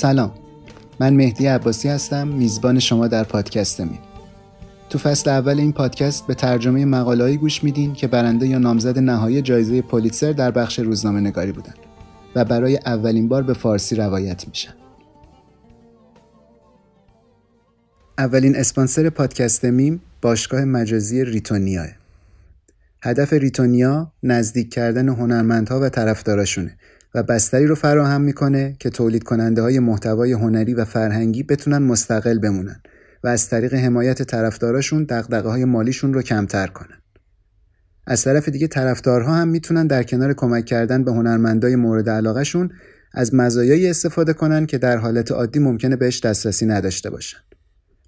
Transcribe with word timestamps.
سلام. 0.00 0.34
من 1.00 1.14
مهدی 1.14 1.46
عباسی 1.46 1.88
هستم 1.88 2.28
میزبان 2.28 2.78
شما 2.78 3.08
در 3.08 3.24
پادکست 3.24 3.80
می 3.80 3.98
تو 4.90 4.98
فصل 4.98 5.30
اول 5.30 5.58
این 5.58 5.72
پادکست 5.72 6.26
به 6.26 6.34
ترجمه 6.34 6.84
مقالهایی 6.84 7.36
گوش 7.36 7.64
میدین 7.64 7.92
که 7.92 8.06
برنده 8.06 8.46
یا 8.46 8.58
نامزد 8.58 8.98
نهایی 8.98 9.42
جایزه 9.42 9.82
پولیتسر 9.82 10.32
در 10.32 10.50
بخش 10.50 10.78
روزنامه 10.78 11.20
نگاری 11.20 11.52
بودن 11.52 11.74
و 12.34 12.44
برای 12.44 12.78
اولین 12.86 13.28
بار 13.28 13.42
به 13.42 13.54
فارسی 13.54 13.96
روایت 13.96 14.48
میشن. 14.48 14.74
اولین 18.18 18.56
اسپانسر 18.56 19.10
پادکست 19.10 19.64
میم 19.64 20.02
باشگاه 20.22 20.64
مجازی 20.64 21.24
ریتونیاه 21.24 21.86
هدف 23.02 23.32
ریتونیا 23.32 24.12
نزدیک 24.22 24.72
کردن 24.72 25.08
هنرمندها 25.08 25.80
و 25.80 25.88
طرفداراشونه. 25.88 26.76
و 27.14 27.22
بستری 27.22 27.66
رو 27.66 27.74
فراهم 27.74 28.20
می‌کنه 28.20 28.76
که 28.78 28.90
تولید 28.90 29.22
کننده 29.22 29.62
های 29.62 29.78
محتوای 29.78 30.32
هنری 30.32 30.74
و 30.74 30.84
فرهنگی 30.84 31.42
بتونن 31.42 31.78
مستقل 31.78 32.38
بمونن 32.38 32.80
و 33.24 33.28
از 33.28 33.48
طریق 33.48 33.74
حمایت 33.74 34.22
طرفداراشون 34.22 35.04
دغدغه 35.04 35.48
های 35.48 35.64
مالیشون 35.64 36.14
رو 36.14 36.22
کمتر 36.22 36.66
کنن. 36.66 36.96
از 38.06 38.24
طرف 38.24 38.48
دیگه 38.48 38.66
طرفدارها 38.66 39.34
هم 39.34 39.48
می‌تونن 39.48 39.86
در 39.86 40.02
کنار 40.02 40.32
کمک 40.32 40.64
کردن 40.64 41.04
به 41.04 41.12
هنرمندای 41.12 41.76
مورد 41.76 42.10
علاقهشون 42.10 42.70
از 43.14 43.34
مزایایی 43.34 43.88
استفاده 43.88 44.32
کنن 44.32 44.66
که 44.66 44.78
در 44.78 44.96
حالت 44.96 45.32
عادی 45.32 45.58
ممکنه 45.58 45.96
بهش 45.96 46.20
دسترسی 46.20 46.66
نداشته 46.66 47.10
باشن. 47.10 47.38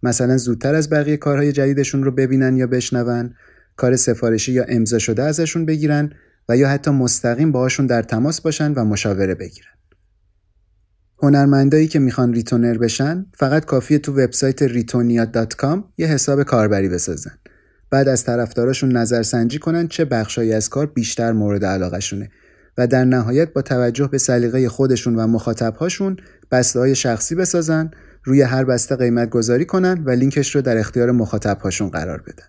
مثلا 0.03 0.37
زودتر 0.37 0.75
از 0.75 0.91
بقیه 0.91 1.17
کارهای 1.17 1.53
جدیدشون 1.53 2.05
رو 2.05 2.11
ببینن 2.11 2.57
یا 2.57 2.67
بشنون، 2.67 3.35
کار 3.77 3.97
سفارشی 3.97 4.53
یا 4.53 4.65
امضا 4.69 4.99
شده 4.99 5.23
ازشون 5.23 5.67
بگیرن 5.67 6.13
و 6.49 6.57
یا 6.57 6.69
حتی 6.69 6.91
مستقیم 6.91 7.53
باهاشون 7.53 7.87
در 7.87 8.03
تماس 8.03 8.41
باشن 8.41 8.73
و 8.73 8.85
مشاوره 8.85 9.35
بگیرن. 9.35 9.69
هنرمندایی 11.23 11.89
که 11.89 11.99
می‌خوان 11.99 12.33
ریتونر 12.33 12.79
بشن 12.79 13.27
فقط 13.35 13.65
کافیه 13.65 13.99
تو 13.99 14.13
وبسایت 14.13 14.63
ریتونیا.com 14.63 15.79
یه 15.99 16.07
حساب 16.07 16.43
کاربری 16.43 16.89
بسازن. 16.89 17.39
بعد 17.91 18.09
از 18.09 18.25
طرفداراشون 18.25 18.97
نظرسنجی 18.97 19.59
کنن 19.59 19.89
چه 19.89 20.05
بخشایی 20.05 20.53
از 20.53 20.69
کار 20.69 20.87
بیشتر 20.87 21.33
مورد 21.33 21.65
علاقهشونه 21.65 22.31
و 22.79 22.87
در 22.87 23.05
نهایت 23.05 23.53
با 23.53 23.63
توجه 23.63 24.09
به 24.09 24.19
سلیقه 24.19 24.69
خودشون 24.69 25.17
و 25.17 25.27
مخاطبهاشون 25.27 26.17
بسته 26.51 26.79
های 26.79 26.95
شخصی 26.95 27.35
بسازن 27.35 27.91
روی 28.25 28.43
هر 28.43 28.65
بسته 28.65 28.97
قیمت 28.97 29.31
گذاری 29.31 29.65
کنن 29.65 30.05
و 30.05 30.11
لینکش 30.11 30.55
رو 30.55 30.63
در 30.63 30.79
اختیار 30.79 31.11
مخاطبهاشون 31.11 31.89
قرار 31.89 32.23
بدن. 32.23 32.47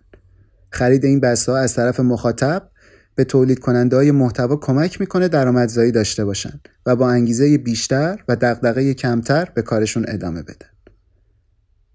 خرید 0.70 1.06
این 1.06 1.20
بسته 1.20 1.52
ها 1.52 1.58
از 1.58 1.74
طرف 1.74 2.00
مخاطب 2.00 2.70
به 3.16 3.24
تولید 3.24 3.60
کننده 3.60 3.96
های 3.96 4.12
محتوا 4.12 4.56
کمک 4.56 5.02
می‌کنه 5.02 5.28
درآمدزایی 5.28 5.92
داشته 5.92 6.26
باشن 6.26 6.60
و 6.86 6.96
با 6.96 7.10
انگیزه 7.10 7.58
بیشتر 7.58 8.24
و 8.28 8.36
دغدغه 8.36 8.94
کمتر 8.94 9.52
به 9.56 9.62
کارشون 9.62 10.06
ادامه 10.08 10.42
بدن. 10.42 10.68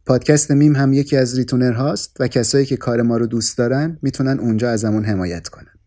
پادکست 0.07 0.51
میم 0.51 0.77
هم 0.77 0.93
یکی 0.93 1.17
از 1.17 1.39
ریتونر 1.39 1.73
هاست 1.73 2.17
و 2.21 2.29
کسایی 2.29 2.67
که 2.67 2.77
کار 2.77 3.03
ما 3.03 3.17
رو 3.17 3.27
دوست 3.27 3.59
دارن 3.59 3.99
می‌تونن 4.03 4.41
اونجا 4.41 4.71
ازمون 4.71 5.05
حمایت 5.05 5.49
کنن. 5.49 5.79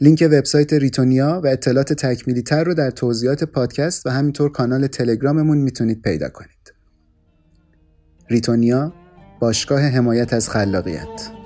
لینک 0.00 0.28
وبسایت 0.32 0.72
ریتونیا 0.72 1.40
و 1.44 1.46
اطلاعات 1.46 1.92
تکمیلی 1.92 2.42
تر 2.42 2.64
رو 2.64 2.74
در 2.74 2.90
توضیحات 2.90 3.44
پادکست 3.44 4.06
و 4.06 4.10
همینطور 4.10 4.52
کانال 4.52 4.86
تلگراممون 4.86 5.58
می‌تونید 5.58 6.02
پیدا 6.02 6.28
کنید. 6.28 6.74
ریتونیا 8.30 8.92
باشگاه 9.40 9.80
حمایت 9.80 10.32
از 10.32 10.50
خلاقیت 10.50 11.39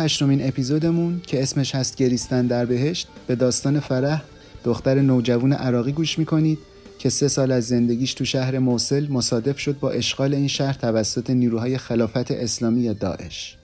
هشتمین 0.00 0.48
اپیزودمون 0.48 1.20
که 1.26 1.42
اسمش 1.42 1.74
هست 1.74 1.96
گریستن 1.96 2.46
در 2.46 2.64
بهشت 2.64 3.08
به 3.26 3.34
داستان 3.34 3.80
فرح 3.80 4.22
دختر 4.64 5.00
نوجوان 5.00 5.52
عراقی 5.52 5.92
گوش 5.92 6.18
می‌کنید 6.18 6.58
که 6.98 7.10
سه 7.10 7.28
سال 7.28 7.52
از 7.52 7.68
زندگیش 7.68 8.14
تو 8.14 8.24
شهر 8.24 8.58
موسل 8.58 9.08
مصادف 9.08 9.58
شد 9.58 9.78
با 9.78 9.90
اشغال 9.90 10.34
این 10.34 10.48
شهر 10.48 10.72
توسط 10.72 11.30
نیروهای 11.30 11.78
خلافت 11.78 12.30
اسلامی 12.30 12.94
داعش. 12.94 13.56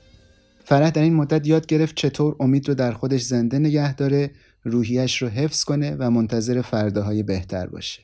فرح 0.64 0.90
در 0.90 1.02
این 1.02 1.14
مدت 1.14 1.46
یاد 1.46 1.66
گرفت 1.66 1.94
چطور 1.94 2.36
امید 2.40 2.68
رو 2.68 2.74
در 2.74 2.92
خودش 2.92 3.22
زنده 3.22 3.58
نگه 3.58 3.94
داره، 3.94 4.30
روحیش 4.64 5.22
رو 5.22 5.28
حفظ 5.28 5.64
کنه 5.64 5.96
و 5.98 6.10
منتظر 6.10 6.62
فرداهای 6.62 7.22
بهتر 7.22 7.66
باشه. 7.66 8.02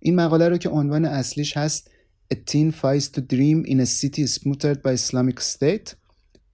این 0.00 0.16
مقاله 0.16 0.48
رو 0.48 0.58
که 0.58 0.68
عنوان 0.68 1.04
اصلیش 1.04 1.56
هست 1.56 1.90
A 2.34 2.36
teen 2.36 2.72
fights 2.72 3.08
to 3.08 3.20
dream 3.20 3.64
in 3.64 3.78
a 3.80 3.86
city 3.86 4.26
smothered 4.26 4.82
by 4.82 4.92
Islamic 5.00 5.40
State 5.40 5.94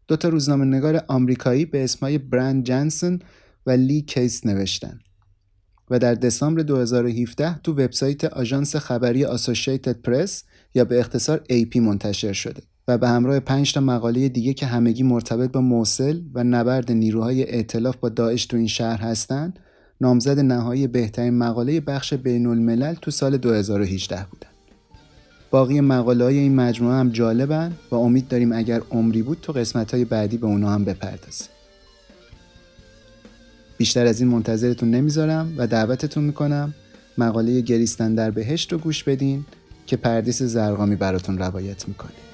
دو 0.09 0.17
تا 0.17 0.29
روزنامه 0.29 0.65
نگار 0.65 1.05
آمریکایی 1.09 1.65
به 1.65 1.85
اسمای 1.85 2.19
برند 2.19 2.65
جنسن 2.65 3.19
و 3.67 3.71
لی 3.71 4.03
کیس 4.03 4.47
نوشتن. 4.47 4.99
و 5.91 5.99
در 5.99 6.15
دسامبر 6.15 6.63
2017 6.63 7.59
تو 7.59 7.73
وبسایت 7.73 8.25
آژانس 8.25 8.77
خبری 8.77 9.25
آسوشیتد 9.25 10.03
پرس 10.03 10.45
یا 10.75 10.85
به 10.85 11.01
اختصار 11.01 11.43
AP 11.51 11.77
منتشر 11.77 12.33
شده 12.33 12.63
و 12.89 12.99
به 12.99 13.09
همراه 13.09 13.41
5 13.41 13.73
تا 13.73 13.81
مقاله 13.81 14.29
دیگه 14.29 14.55
که 14.55 14.67
همگی 14.67 15.03
مرتبط 15.03 15.53
با 15.53 15.61
موصل 15.61 16.21
و 16.35 16.45
نبرد 16.45 16.93
نیروهای 16.93 17.55
ائتلاف 17.55 17.97
با 17.97 18.09
داعش 18.09 18.47
تو 18.47 18.57
این 18.57 18.67
شهر 18.67 19.01
هستند 19.01 19.59
نامزد 20.01 20.39
نهایی 20.39 20.87
بهترین 20.87 21.39
مقاله 21.39 21.81
بخش 21.81 22.15
بین 22.15 22.47
الملل 22.47 22.95
تو 22.95 23.11
سال 23.11 23.37
2018 23.37 24.27
بودن. 24.31 24.52
باقی 25.53 25.81
مقاله 25.81 26.25
های 26.25 26.39
این 26.39 26.55
مجموعه 26.55 26.97
هم 26.97 27.11
جالبن 27.11 27.73
و 27.91 27.95
امید 27.95 28.29
داریم 28.29 28.53
اگر 28.53 28.83
عمری 28.91 29.23
بود 29.23 29.39
تو 29.43 29.53
قسمت 29.53 29.95
های 29.95 30.05
بعدی 30.05 30.37
به 30.37 30.47
اونا 30.47 30.71
هم 30.71 30.85
بپردازیم. 30.85 31.49
بیشتر 33.77 34.07
از 34.07 34.21
این 34.21 34.31
منتظرتون 34.31 34.91
نمی‌ذارم 34.91 35.55
و 35.57 35.67
دعوتتون 35.67 36.25
می‌کنم 36.25 36.75
مقاله 37.19 37.61
گریستن 37.61 38.15
در 38.15 38.31
بهشت 38.31 38.73
رو 38.73 38.79
گوش 38.79 39.05
بدین 39.05 39.45
که 39.87 39.97
پردیس 39.97 40.43
زرقامی 40.43 40.97
براتون 40.97 41.39
روایت 41.39 41.89
می‌کنه 41.89 42.31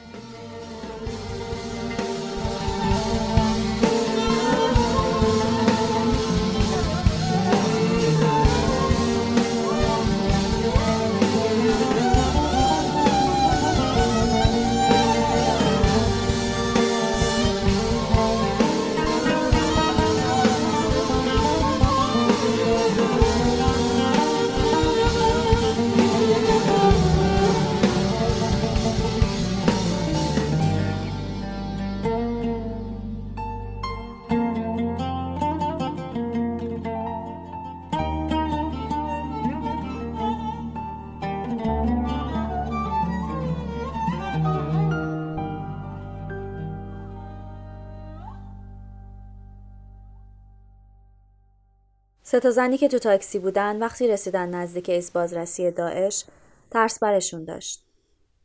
تا 52.40 52.50
زنی 52.50 52.78
که 52.78 52.88
تو 52.88 52.98
تاکسی 52.98 53.38
بودن 53.38 53.78
وقتی 53.78 54.08
رسیدن 54.08 54.48
نزدیک 54.48 54.88
ایست 54.88 55.12
بازرسی 55.12 55.70
داعش 55.70 56.24
ترس 56.70 56.98
برشون 56.98 57.44
داشت. 57.44 57.84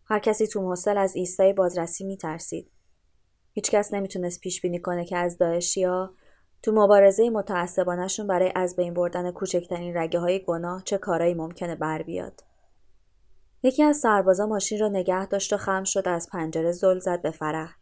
هر 0.06 0.20
کسی 0.20 0.48
تو 0.48 0.62
موصل 0.62 0.98
از 0.98 1.16
ایستای 1.16 1.54
بازرسی 1.54 2.04
میترسید. 2.04 2.72
هیچکس 3.54 3.94
نمی‌تونست 3.94 4.40
پیش 4.40 4.62
بینی 4.62 4.80
کنه 4.80 5.06
که 5.06 5.18
از 5.18 5.38
داعشیا 5.38 6.14
تو 6.64 6.72
مبارزه 6.72 7.30
متعصبانشون 7.30 8.28
برای 8.28 8.52
از 8.56 8.76
بین 8.76 8.94
بردن 8.94 9.32
کوچکترین 9.32 9.98
رگه 9.98 10.20
های 10.20 10.44
گناه 10.44 10.84
چه 10.84 10.98
کارایی 10.98 11.34
ممکنه 11.34 11.76
بر 11.76 12.02
بیاد. 12.02 12.44
یکی 13.64 13.84
از 13.84 13.98
سربازا 13.98 14.46
ماشین 14.46 14.80
رو 14.80 14.90
نگه 14.90 15.26
داشت 15.26 15.54
و 15.54 15.58
خم 15.58 15.84
شد 15.84 16.08
از 16.08 16.30
پنجره 16.32 16.72
زل 16.72 17.00
زد 17.00 17.22
به 17.22 17.32
فرح. 17.32 17.76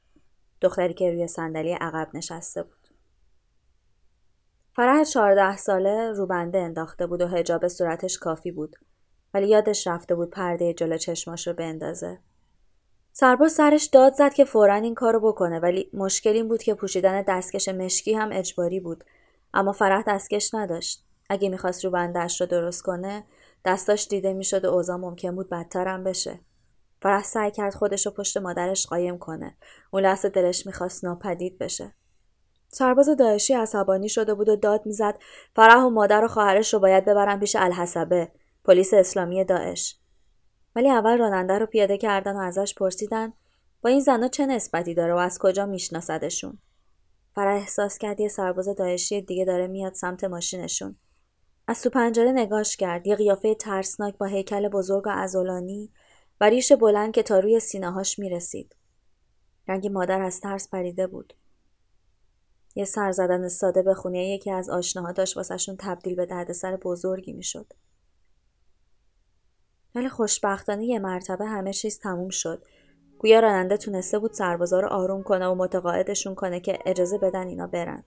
دختری 0.62 0.94
که 0.94 1.12
روی 1.12 1.28
صندلی 1.28 1.74
عقب 1.74 2.10
نشسته 2.14 2.64
بود. 2.64 2.81
فرح 4.74 5.04
چهارده 5.04 5.58
ساله 5.58 6.12
روبنده 6.12 6.60
انداخته 6.60 7.08
بود 7.08 7.22
و 7.22 7.28
هجاب 7.28 7.68
صورتش 7.68 8.18
کافی 8.18 8.52
بود 8.52 8.76
ولی 9.34 9.48
یادش 9.48 9.88
رفته 9.88 10.16
بود 10.16 10.30
پرده 10.30 10.74
جلو 10.74 10.98
چشماش 10.98 11.48
رو 11.48 11.54
بندازه. 11.54 12.20
سرباز 13.14 13.52
سرش 13.52 13.86
داد 13.86 14.14
زد 14.14 14.34
که 14.34 14.46
فورا 14.46 14.76
این 14.76 14.96
کارو 14.96 15.20
بکنه 15.20 15.60
ولی 15.60 15.90
مشکل 15.94 16.30
این 16.30 16.48
بود 16.48 16.64
که 16.64 16.74
پوشیدن 16.74 17.22
دستکش 17.22 17.70
مشکی 17.70 18.14
هم 18.14 18.30
اجباری 18.32 18.80
بود 18.80 19.04
اما 19.54 19.72
فرح 19.72 20.04
دستکش 20.08 20.54
نداشت. 20.54 21.06
اگه 21.30 21.50
می‌خواست 21.50 21.86
روبندهش 21.86 22.42
رو 22.42 22.48
درست 22.48 22.82
کنه 22.82 23.24
دستاش 23.66 24.08
دیده 24.08 24.34
می‌شد 24.34 24.66
و 24.66 24.70
اوضاع 24.70 24.98
ممکن 24.98 25.36
بود 25.36 25.50
بدترم 25.50 26.04
بشه. 26.04 26.40
فرح 27.02 27.24
سعی 27.24 27.52
کرد 27.52 27.74
خودش 27.74 28.06
رو 28.06 28.12
پشت 28.12 28.38
مادرش 28.38 28.88
قایم 28.88 29.18
کنه. 29.18 29.58
اون 29.92 30.04
لحظه 30.04 30.30
دلش 30.30 30.66
می‌خواست 30.66 31.06
ناپدید 31.06 31.58
بشه. 31.58 31.94
سرباز 32.74 33.10
داعشی 33.10 33.54
عصبانی 33.54 34.10
شده 34.10 34.34
بود 34.34 34.50
و 34.50 34.56
داد 34.56 34.86
می‌زد 34.86 35.20
فرح 35.56 35.84
و 35.84 35.90
مادر 35.90 36.24
و 36.24 36.28
خواهرش 36.28 36.74
رو 36.74 36.80
باید 36.80 37.06
ببرن 37.06 37.40
پیش 37.40 37.56
الحسبه 37.56 38.32
پلیس 38.66 38.94
اسلامی 38.94 39.46
داعش. 39.46 39.98
ولی 40.76 40.90
اول 40.90 41.18
راننده 41.18 41.60
رو 41.60 41.66
پیاده 41.66 41.98
کردن 41.98 42.36
و 42.36 42.40
ازش 42.40 42.76
پرسیدن 42.76 43.34
با 43.82 43.90
این 43.90 44.00
زنها 44.00 44.28
چه 44.28 44.46
نسبتی 44.46 44.94
داره 44.94 45.14
و 45.14 45.18
از 45.18 45.40
کجا 45.40 45.66
میشناسدشون؟ 45.66 46.58
فرح 47.36 47.56
احساس 47.56 47.98
کرد 47.98 48.20
یه 48.20 48.28
سرباز 48.28 48.70
داعشی 48.70 49.22
دیگه 49.22 49.46
داره 49.46 49.68
میاد 49.68 49.94
سمت 49.94 50.24
ماشینشون. 50.24 50.96
از 51.68 51.82
تو 51.82 51.90
پنجره 51.90 52.32
نگاش 52.32 52.78
کرد 52.78 53.08
یه 53.08 53.16
قیافه 53.16 53.56
ترسناک 53.56 54.18
با 54.18 54.26
هیکل 54.26 54.68
بزرگ 54.68 55.08
و 55.08 55.10
ازولانی 55.10 55.92
و 56.42 56.50
ریش 56.50 56.72
بلند 56.72 57.14
که 57.14 57.24
تا 57.24 57.40
روی 57.40 57.60
سینههاش 57.60 58.20
می‌رسید. 58.20 58.76
رنگ 59.68 59.88
مادر 59.88 60.22
از 60.22 60.40
ترس 60.40 60.70
پریده 60.70 61.08
بود. 61.08 61.34
یه 62.76 62.86
سر 62.86 63.12
زدن 63.12 63.48
ساده 63.48 63.82
به 63.82 63.94
خونه 63.94 64.28
یکی 64.28 64.52
از 64.52 64.70
آشناها 64.70 65.12
داشت 65.12 65.38
واسهشون 65.38 65.76
تبدیل 65.80 66.16
به 66.16 66.26
دردسر 66.26 66.76
بزرگی 66.76 67.34
می‌شد. 67.34 67.74
ولی 69.96 70.10
خوشبختانه 70.10 70.86
یه 70.86 71.00
مرتبه 71.00 71.46
همه 71.46 71.74
چیز 71.74 72.00
تموم 72.00 72.30
شد. 72.30 72.66
گویا 73.20 73.40
راننده 73.40 73.78
تونسته 73.78 74.20
بود 74.20 74.34
سربازا 74.34 74.80
رو 74.80 74.88
آروم 74.88 75.24
کنه 75.24 75.48
و 75.48 75.56
متقاعدشون 75.56 76.36
کنه 76.36 76.60
که 76.60 76.80
اجازه 76.86 77.18
بدن 77.18 77.48
اینا 77.48 77.68
برن. 77.68 78.04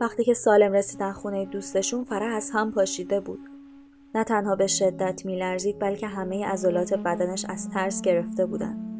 وقتی 0.00 0.24
که 0.24 0.34
سالم 0.34 0.72
رسیدن 0.72 1.12
خونه 1.12 1.44
دوستشون 1.44 2.04
فرح 2.04 2.36
از 2.36 2.50
هم 2.54 2.72
پاشیده 2.72 3.20
بود. 3.20 3.40
نه 4.14 4.24
تنها 4.24 4.56
به 4.56 4.66
شدت 4.66 5.24
میلرزید 5.24 5.78
بلکه 5.78 6.06
همه 6.06 6.46
عضلات 6.46 6.94
بدنش 6.94 7.44
از 7.48 7.68
ترس 7.70 8.02
گرفته 8.02 8.46
بودن. 8.46 8.91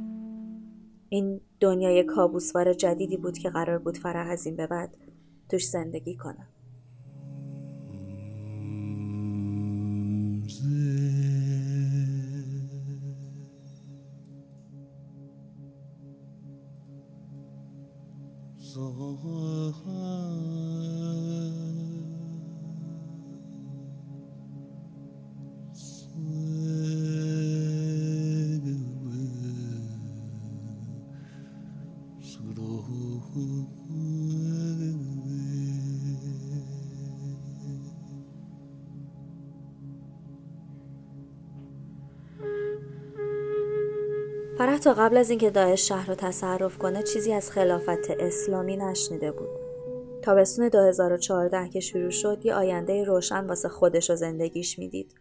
این 1.12 1.40
دنیای 1.60 2.04
کابوسوار 2.04 2.72
جدیدی 2.72 3.16
بود 3.16 3.38
که 3.38 3.50
قرار 3.50 3.78
بود 3.78 3.96
فرح 3.98 4.30
از 4.30 4.46
این 4.46 4.56
به 4.56 4.66
بعد 4.66 4.94
توش 5.48 5.66
زندگی 5.68 6.16
کنه. 6.16 6.48
فرح 44.62 44.78
تا 44.78 44.92
قبل 44.92 45.16
از 45.16 45.30
اینکه 45.30 45.50
داعش 45.50 45.88
شهر 45.88 46.08
رو 46.08 46.14
تصرف 46.14 46.78
کنه 46.78 47.02
چیزی 47.02 47.32
از 47.32 47.50
خلافت 47.50 48.10
اسلامی 48.10 48.76
نشنیده 48.76 49.32
بود. 49.32 49.48
تابستون 50.22 50.68
2014 50.68 51.68
که 51.68 51.80
شروع 51.80 52.10
شد 52.10 52.46
یه 52.46 52.54
آینده 52.54 53.04
روشن 53.04 53.46
واسه 53.46 53.68
خودش 53.68 54.10
و 54.10 54.14
زندگیش 54.14 54.78
می‌دید. 54.78 55.14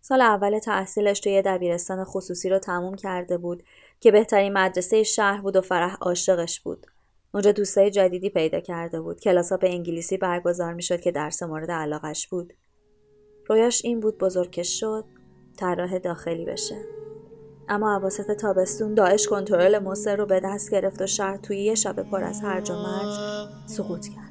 سال 0.00 0.20
اول 0.20 0.58
تحصیلش 0.58 1.20
توی 1.20 1.42
دبیرستان 1.42 2.04
خصوصی 2.04 2.48
رو 2.48 2.58
تموم 2.58 2.94
کرده 2.94 3.38
بود 3.38 3.62
که 4.00 4.10
بهترین 4.10 4.52
مدرسه 4.52 5.02
شهر 5.02 5.40
بود 5.40 5.56
و 5.56 5.60
فرح 5.60 5.96
عاشقش 6.00 6.60
بود. 6.60 6.86
اونجا 7.34 7.52
دوستای 7.52 7.90
جدیدی 7.90 8.30
پیدا 8.30 8.60
کرده 8.60 9.00
بود 9.00 9.20
کلاسا 9.20 9.56
به 9.56 9.70
انگلیسی 9.70 10.16
برگزار 10.16 10.74
می‌شد 10.74 11.00
که 11.00 11.12
درس 11.12 11.42
مورد 11.42 11.70
علاقش 11.70 12.28
بود 12.28 12.52
رویاش 13.48 13.84
این 13.84 14.00
بود 14.00 14.18
بزرگش 14.18 14.80
شد 14.80 15.04
طراح 15.56 15.98
داخلی 15.98 16.44
بشه 16.44 16.76
اما 17.70 17.94
عواسط 17.94 18.30
تابستون 18.30 18.94
داعش 18.94 19.28
کنترل 19.28 19.78
مصر 19.78 20.16
رو 20.16 20.26
به 20.26 20.40
دست 20.44 20.70
گرفت 20.70 21.02
و 21.02 21.06
شهر 21.06 21.36
توی 21.36 21.60
یه 21.60 21.74
شب 21.74 22.02
پر 22.02 22.24
از 22.24 22.40
هرج 22.40 22.70
و 22.70 22.74
مرج 22.74 23.48
سقوط 23.66 24.06
کرد. 24.08 24.30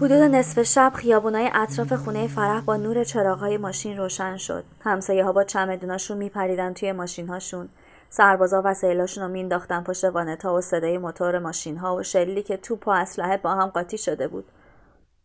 حدود 0.00 0.12
نصف 0.12 0.62
شب 0.62 0.92
خیابونای 0.94 1.50
اطراف 1.54 1.92
خونه 1.92 2.28
فرح 2.28 2.60
با 2.60 2.76
نور 2.76 3.04
چراغهای 3.04 3.56
ماشین 3.56 3.96
روشن 3.96 4.36
شد. 4.36 4.64
همسایه 4.80 5.24
ها 5.24 5.32
با 5.32 5.44
چمدوناشون 5.44 6.18
میپریدن 6.18 6.72
توی 6.72 6.92
ماشین 6.92 7.28
هاشون. 7.28 7.68
سربازا 8.08 8.62
وسایلاشون 8.64 9.24
رو 9.24 9.30
مینداختن 9.30 9.82
پشت 9.82 10.04
وانتا 10.04 10.54
و 10.54 10.60
صدای 10.60 10.98
موتور 10.98 11.38
ماشین 11.38 11.76
ها 11.76 11.96
و 11.96 12.02
شلی 12.02 12.42
که 12.42 12.56
توپ 12.56 12.88
و 12.88 12.90
اسلحه 12.90 13.36
با 13.36 13.54
هم 13.54 13.66
قاطی 13.66 13.98
شده 13.98 14.28
بود. 14.28 14.44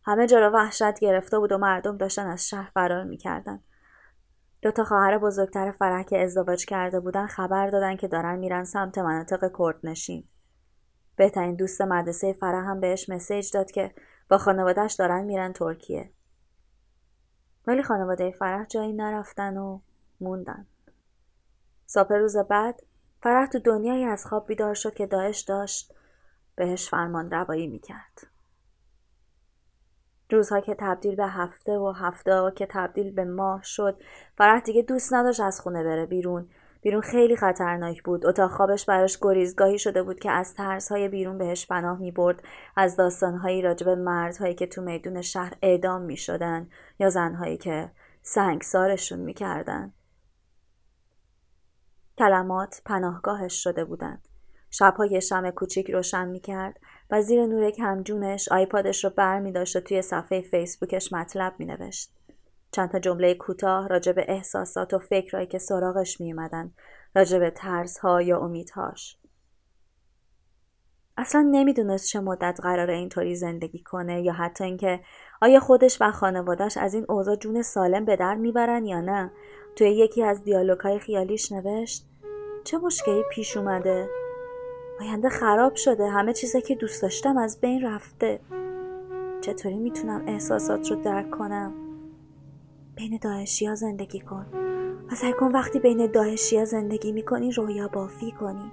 همه 0.04 0.26
جا 0.26 0.38
را 0.38 0.50
وحشت 0.50 1.00
گرفته 1.00 1.38
بود 1.38 1.52
و 1.52 1.58
مردم 1.58 1.96
داشتن 1.96 2.26
از 2.26 2.48
شهر 2.48 2.70
فرار 2.74 3.04
می‌کردن. 3.04 3.60
دو 4.62 4.70
تا 4.70 4.84
خواهر 4.84 5.18
بزرگتر 5.18 5.70
فرح 5.70 6.02
که 6.02 6.22
ازدواج 6.22 6.64
کرده 6.64 7.00
بودن 7.00 7.26
خبر 7.26 7.66
دادن 7.66 7.96
که 7.96 8.08
دارن 8.08 8.38
میرن 8.38 8.64
سمت 8.64 8.98
مناطق 8.98 9.50
کردنشین. 9.58 10.24
بهترین 11.16 11.54
دوست 11.54 11.82
مدرسه 11.82 12.32
فرح 12.32 12.70
هم 12.70 12.80
بهش 12.80 13.08
مسیج 13.08 13.52
داد 13.52 13.70
که 13.70 13.94
با 14.28 14.38
خانوادهش 14.38 14.92
دارن 14.92 15.24
میرن 15.24 15.52
ترکیه. 15.52 16.10
ولی 17.66 17.82
خانواده 17.82 18.30
فرح 18.30 18.64
جایی 18.64 18.92
نرفتن 18.92 19.56
و 19.56 19.80
موندن. 20.20 20.66
صبح 21.86 22.14
روز 22.14 22.36
بعد 22.36 22.82
فرح 23.22 23.46
تو 23.46 23.58
دنیایی 23.58 24.04
از 24.04 24.26
خواب 24.26 24.46
بیدار 24.46 24.74
شد 24.74 24.94
که 24.94 25.06
داعش 25.06 25.40
داشت 25.40 25.94
بهش 26.56 26.88
فرمان 26.88 27.30
روایی 27.30 27.66
می‌کرد. 27.66 28.26
روزها 30.30 30.60
که 30.60 30.76
تبدیل 30.78 31.16
به 31.16 31.26
هفته 31.26 31.78
و 31.78 31.92
هفته 31.96 32.52
که 32.56 32.66
تبدیل 32.70 33.10
به 33.10 33.24
ماه 33.24 33.62
شد 33.62 34.00
فرح 34.38 34.60
دیگه 34.60 34.82
دوست 34.82 35.14
نداشت 35.14 35.40
از 35.40 35.60
خونه 35.60 35.84
بره 35.84 36.06
بیرون 36.06 36.48
بیرون 36.82 37.00
خیلی 37.00 37.36
خطرناک 37.36 38.02
بود 38.02 38.26
اتاق 38.26 38.50
خوابش 38.50 38.84
براش 38.84 39.18
گریزگاهی 39.22 39.78
شده 39.78 40.02
بود 40.02 40.20
که 40.20 40.30
از 40.30 40.54
های 40.90 41.08
بیرون 41.08 41.38
بهش 41.38 41.66
پناه 41.66 41.98
می 41.98 42.10
برد 42.10 42.42
از 42.76 42.96
داستانهایی 42.96 43.62
راجب 43.62 43.88
مردهایی 43.88 44.54
که 44.54 44.66
تو 44.66 44.82
میدون 44.82 45.22
شهر 45.22 45.52
اعدام 45.62 46.02
می 46.02 46.16
شدن 46.16 46.68
یا 46.98 47.10
زنهایی 47.10 47.56
که 47.56 47.90
سنگسارشون 48.22 49.18
می 49.18 49.34
کردن. 49.34 49.92
کلمات 52.18 52.82
پناهگاهش 52.84 53.62
شده 53.62 53.84
بودند. 53.84 54.28
شبها 54.70 55.06
یه 55.06 55.20
شم 55.20 55.50
کوچیک 55.50 55.90
روشن 55.90 56.28
می 56.28 56.40
کرد 56.40 56.80
و 57.10 57.22
زیر 57.22 57.46
نور 57.46 57.70
کمجونش 57.70 58.48
آیپادش 58.48 59.04
رو 59.04 59.10
بر 59.10 59.40
می 59.40 59.52
داشت 59.52 59.76
و 59.76 59.80
توی 59.80 60.02
صفحه 60.02 60.40
فیسبوکش 60.40 61.12
مطلب 61.12 61.54
می 61.58 61.64
نوشت. 61.64 62.10
چند 62.76 62.90
تا 62.90 62.98
جمله 62.98 63.34
کوتاه 63.34 63.88
راجع 63.88 64.12
به 64.12 64.24
احساسات 64.28 64.94
و 64.94 64.98
فکرهایی 64.98 65.46
که 65.46 65.58
سراغش 65.58 66.20
می 66.20 66.32
اومدن 66.32 66.72
راجع 67.14 67.38
به 67.38 67.50
ترسها 67.50 68.22
یا 68.22 68.38
امیدهاش. 68.40 69.18
اصلا 71.16 71.48
نمی‌دونست 71.50 72.08
چه 72.08 72.20
مدت 72.20 72.58
قراره 72.62 72.94
اینطوری 72.94 73.36
زندگی 73.36 73.82
کنه 73.82 74.22
یا 74.22 74.32
حتی 74.32 74.64
اینکه 74.64 75.00
آیا 75.42 75.60
خودش 75.60 75.98
و 76.00 76.10
خانوادش 76.10 76.76
از 76.76 76.94
این 76.94 77.06
اوضاع 77.08 77.36
جون 77.36 77.62
سالم 77.62 78.04
به 78.04 78.16
در 78.16 78.34
می‌برن 78.34 78.86
یا 78.86 79.00
نه. 79.00 79.32
توی 79.76 79.90
یکی 79.90 80.22
از 80.22 80.44
دیالوگهای 80.44 80.98
خیالیش 80.98 81.52
نوشت 81.52 82.06
چه 82.64 82.78
مشکلی 82.78 83.22
پیش 83.32 83.56
اومده؟ 83.56 84.08
آینده 85.00 85.28
خراب 85.28 85.74
شده 85.74 86.08
همه 86.08 86.32
چیزی 86.32 86.62
که 86.62 86.74
دوست 86.74 87.02
داشتم 87.02 87.36
از 87.36 87.60
بین 87.60 87.86
رفته. 87.86 88.40
چطوری 89.40 89.78
می‌تونم 89.78 90.24
احساسات 90.26 90.90
رو 90.90 91.02
درک 91.02 91.30
کنم؟ 91.30 91.85
بین 92.96 93.18
داعشی 93.22 93.76
زندگی 93.76 94.20
کن 94.20 94.46
و 95.12 95.14
سعی 95.14 95.32
کن 95.32 95.52
وقتی 95.52 95.78
بین 95.78 96.06
داعشی 96.06 96.64
زندگی 96.64 97.12
می‌کنی 97.12 97.52
رویا 97.52 97.88
بافی 97.88 98.32
کنی. 98.32 98.72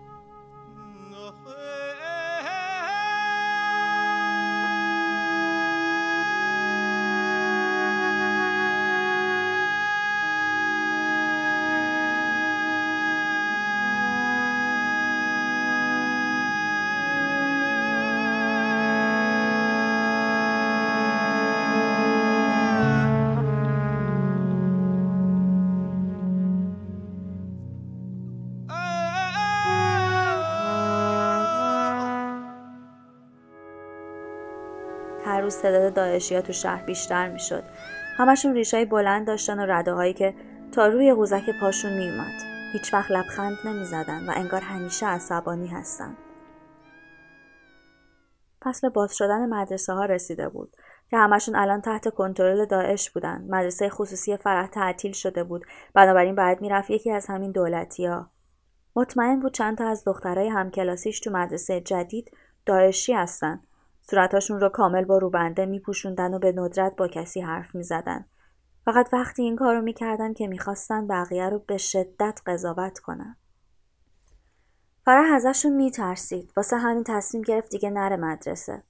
روز 35.53 35.61
تعداد 35.61 35.93
داعشی 35.93 36.41
تو 36.41 36.53
شهر 36.53 36.85
بیشتر 36.85 37.29
می‌شد. 37.29 37.63
همشون 38.17 38.53
ریشای 38.53 38.85
بلند 38.85 39.27
داشتن 39.27 39.59
و 39.59 39.65
رده 39.65 39.93
هایی 39.93 40.13
که 40.13 40.33
تا 40.71 40.87
روی 40.87 41.13
قوزک 41.13 41.59
پاشون 41.61 41.93
میومد 41.93 42.41
هیچ 42.73 42.93
وقت 42.93 43.11
لبخند 43.11 43.57
نمی‌زدن 43.65 44.29
و 44.29 44.33
انگار 44.35 44.61
همیشه 44.61 45.05
عصبانی 45.05 45.67
هستن. 45.67 46.17
فصل 48.63 48.89
باز 48.89 49.15
شدن 49.15 49.49
مدرسه 49.49 49.93
ها 49.93 50.05
رسیده 50.05 50.49
بود 50.49 50.75
که 51.09 51.17
همشون 51.17 51.55
الان 51.55 51.81
تحت 51.81 52.09
کنترل 52.09 52.65
داعش 52.65 53.09
بودن. 53.09 53.45
مدرسه 53.49 53.89
خصوصی 53.89 54.37
فرح 54.37 54.67
تعطیل 54.67 55.11
شده 55.11 55.43
بود. 55.43 55.65
بنابراین 55.93 56.35
بعد 56.35 56.61
می‌رفت 56.61 56.89
یکی 56.89 57.11
از 57.11 57.27
همین 57.27 57.51
دولتی 57.51 58.05
ها. 58.05 58.29
مطمئن 58.95 59.39
بود 59.39 59.53
چند 59.53 59.77
تا 59.77 59.87
از 59.87 60.03
دخترای 60.05 60.47
همکلاسیش 60.47 61.19
تو 61.19 61.31
مدرسه 61.31 61.81
جدید 61.81 62.31
داعشی 62.65 63.13
هستن. 63.13 63.61
صورتاشون 64.09 64.59
رو 64.59 64.69
کامل 64.69 65.05
با 65.05 65.17
روبنده 65.17 65.65
میپوشوندن 65.65 66.33
و 66.33 66.39
به 66.39 66.51
ندرت 66.51 66.95
با 66.95 67.07
کسی 67.07 67.41
حرف 67.41 67.75
می‌زدن. 67.75 68.25
فقط 68.85 69.09
وقتی 69.13 69.41
این 69.43 69.55
کارو 69.55 69.81
می‌کردن 69.81 70.33
که 70.33 70.47
می‌خواستن 70.47 71.07
بقیه 71.07 71.49
رو 71.49 71.59
به 71.59 71.77
شدت 71.77 72.39
قضاوت 72.45 72.99
کنن. 72.99 73.37
فرح 75.05 75.33
ازشون 75.33 75.73
میترسید. 75.73 76.53
واسه 76.57 76.77
همین 76.77 77.03
تصمیم 77.03 77.43
گرفت 77.43 77.69
دیگه 77.69 77.89
نره 77.89 78.15
مدرسه. 78.15 78.83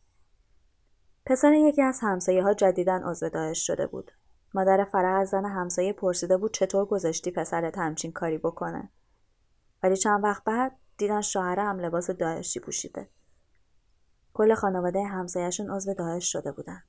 پسر 1.25 1.53
یکی 1.53 1.81
از 1.81 1.99
همسایه 2.01 2.43
ها 2.43 2.53
جدیدن 2.53 3.13
داعش 3.33 3.67
شده 3.67 3.87
بود. 3.87 4.11
مادر 4.53 4.83
فرح 4.83 5.19
از 5.19 5.29
زن 5.29 5.45
همسایه 5.45 5.93
پرسیده 5.93 6.37
بود 6.37 6.53
چطور 6.53 6.85
گذاشتی 6.85 7.31
پسرت 7.31 7.77
همچین 7.77 8.11
کاری 8.11 8.37
بکنه. 8.37 8.89
ولی 9.83 9.97
چند 9.97 10.23
وقت 10.23 10.43
بعد 10.43 10.77
دیدن 10.97 11.21
شوهره 11.21 11.63
هم 11.63 11.79
لباس 11.79 12.09
داعشی 12.09 12.59
پوشیده. 12.59 13.09
کل 14.33 14.55
خانواده 14.55 15.03
همسایهشون 15.03 15.69
عضو 15.69 15.93
داعش 15.93 16.31
شده 16.31 16.51
بودن. 16.51 16.83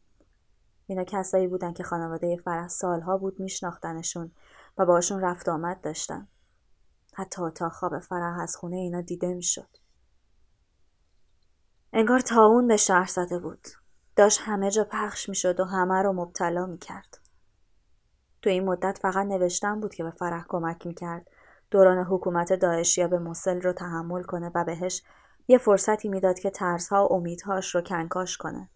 اینا 0.86 1.04
کسایی 1.04 1.46
بودن 1.46 1.72
که 1.72 1.82
خانواده 1.82 2.36
فرح 2.36 2.68
سالها 2.68 3.18
بود 3.18 3.40
میشناختنشون 3.40 4.32
و 4.78 4.86
باشون 4.86 5.20
رفت 5.20 5.48
آمد 5.48 5.80
داشتن. 5.80 6.28
حتی 7.14 7.42
اتاق 7.42 7.72
خواب 7.72 7.98
فرح 7.98 8.40
از 8.40 8.56
خونه 8.56 8.76
اینا 8.76 9.00
دیده 9.00 9.34
می‌شد. 9.34 9.68
انگار 11.92 12.20
تاون 12.20 12.68
به 12.68 12.76
شهر 12.76 13.06
زده 13.06 13.38
بود. 13.38 13.68
داشت 14.16 14.40
همه 14.42 14.70
جا 14.70 14.84
پخش 14.84 15.28
می‌شد 15.28 15.60
و 15.60 15.64
همه 15.64 16.02
رو 16.02 16.12
مبتلا 16.12 16.66
می‌کرد. 16.66 17.18
تو 18.42 18.50
این 18.50 18.64
مدت 18.64 18.98
فقط 19.02 19.26
نوشتن 19.26 19.80
بود 19.80 19.94
که 19.94 20.04
به 20.04 20.10
فرح 20.10 20.44
کمک 20.48 20.86
می‌کرد 20.86 21.30
دوران 21.70 22.04
حکومت 22.04 22.52
داعشیا 22.52 23.08
به 23.08 23.18
موسل 23.18 23.60
رو 23.60 23.72
تحمل 23.72 24.22
کنه 24.22 24.50
و 24.54 24.64
بهش 24.64 25.02
یه 25.48 25.58
فرصتی 25.58 26.08
می‌داد 26.08 26.38
که 26.38 26.50
ترسها 26.50 27.08
و 27.08 27.12
امیدهاش 27.12 27.74
رو 27.74 27.80
کنکاش 27.80 28.36
کنه. 28.36 28.68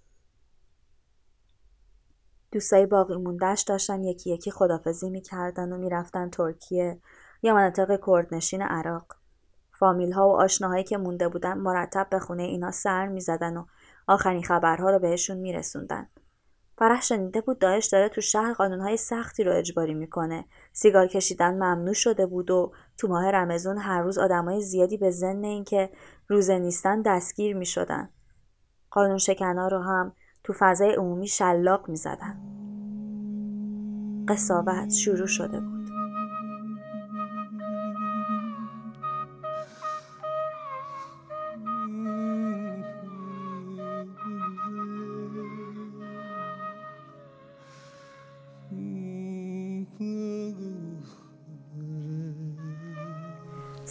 دوستای 2.52 2.86
باقی 2.86 3.16
موندهش 3.16 3.62
داشتن 3.62 4.04
یکی 4.04 4.30
یکی 4.30 4.50
خدافزی 4.50 5.10
می‌کردن 5.10 5.72
و 5.72 5.76
می‌رفتن 5.78 6.30
ترکیه 6.30 7.00
یا 7.42 7.54
مناطق 7.54 8.00
کردنشین 8.06 8.62
عراق. 8.62 9.16
فامیل 9.72 10.12
ها 10.12 10.28
و 10.28 10.40
آشناهایی 10.40 10.84
که 10.84 10.98
مونده 10.98 11.28
بودن 11.28 11.58
مرتب 11.58 12.06
به 12.10 12.18
خونه 12.18 12.42
اینا 12.42 12.70
سر 12.70 13.08
می‌زدن 13.08 13.56
و 13.56 13.64
آخرین 14.06 14.42
خبرها 14.42 14.90
رو 14.90 14.98
بهشون 14.98 15.36
میرسوندن. 15.36 16.08
فرح 16.78 17.02
شنیده 17.02 17.40
بود 17.40 17.58
داعش 17.58 17.86
داره 17.86 18.08
تو 18.08 18.20
شهر 18.20 18.52
قانونهای 18.52 18.96
سختی 18.96 19.44
رو 19.44 19.56
اجباری 19.56 19.94
می‌کنه. 19.94 20.44
سیگار 20.72 21.06
کشیدن 21.06 21.54
ممنوع 21.54 21.92
شده 21.92 22.26
بود 22.26 22.50
و 22.50 22.72
تو 22.98 23.08
ماه 23.08 23.30
رمزون 23.30 23.78
هر 23.78 24.02
روز 24.02 24.18
آدمای 24.18 24.60
زیادی 24.60 24.96
به 24.96 25.10
ضمن 25.10 25.44
اینکه 25.44 25.90
روزه 26.28 26.58
نیستن 26.58 27.02
دستگیر 27.02 27.56
می‌شدن. 27.56 28.10
قانون 28.90 29.18
شکنا 29.18 29.68
رو 29.68 29.78
هم 29.78 30.12
تو 30.44 30.52
فضای 30.58 30.94
عمومی 30.94 31.26
شلاق 31.26 31.88
می‌زدن. 31.88 32.40
قصاوت 34.28 34.90
شروع 34.90 35.26
شده 35.26 35.60
بود. 35.60 35.77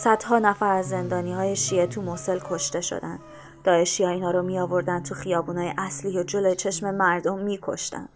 صدها 0.08 0.40
نفر 0.40 0.72
از 0.72 0.90
زندانی 0.90 1.34
های 1.34 1.56
شیعه 1.56 1.88
تو 1.88 2.02
موسل 2.02 2.40
کشته 2.44 2.82
شدن 2.82 3.20
داعشی 3.64 4.04
ها 4.04 4.10
اینا 4.10 4.32
رو 4.32 4.42
می 4.42 4.60
آوردن 4.60 5.04
تو 5.04 5.16
خیابونای 5.16 5.74
اصلی 5.78 6.20
و 6.20 6.24
جلوی 6.24 6.56
چشم 6.56 6.96
مردم 6.96 7.40
می 7.40 7.60
کشتن. 7.62 8.10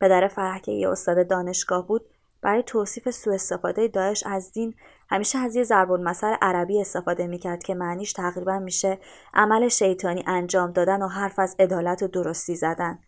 پدر 0.00 0.28
فرح 0.28 0.58
که 0.58 0.72
یه 0.72 0.88
استاد 0.88 1.28
دانشگاه 1.28 1.86
بود 1.86 2.02
برای 2.42 2.62
توصیف 2.62 3.10
سوء 3.10 3.34
استفاده 3.34 3.88
داعش 3.88 4.26
از 4.26 4.52
دین 4.52 4.74
همیشه 5.10 5.38
از 5.38 5.56
یه 5.56 5.62
ضرب 5.62 5.92
المثل 5.92 6.34
عربی 6.42 6.80
استفاده 6.80 7.26
می‌کرد 7.26 7.62
که 7.62 7.74
معنیش 7.74 8.12
تقریبا 8.12 8.58
میشه 8.58 8.98
عمل 9.34 9.68
شیطانی 9.68 10.24
انجام 10.26 10.72
دادن 10.72 11.02
و 11.02 11.08
حرف 11.08 11.38
از 11.38 11.56
عدالت 11.58 12.02
و 12.02 12.08
درستی 12.08 12.56
زدن 12.56 12.98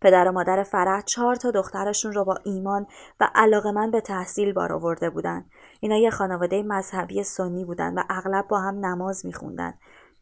پدر 0.00 0.28
و 0.28 0.32
مادر 0.32 0.62
فرح 0.62 1.00
چهار 1.00 1.36
تا 1.36 1.50
دخترشون 1.50 2.12
رو 2.12 2.24
با 2.24 2.38
ایمان 2.44 2.86
و 3.20 3.30
علاقه 3.34 3.70
من 3.70 3.90
به 3.90 4.00
تحصیل 4.00 4.52
بار 4.52 4.72
آورده 4.72 5.10
بودن. 5.10 5.44
اینا 5.80 5.96
یه 5.96 6.10
خانواده 6.10 6.62
مذهبی 6.62 7.22
سنی 7.22 7.64
بودن 7.64 7.94
و 7.98 8.02
اغلب 8.10 8.48
با 8.48 8.60
هم 8.60 8.86
نماز 8.86 9.26
میخوندن. 9.26 9.74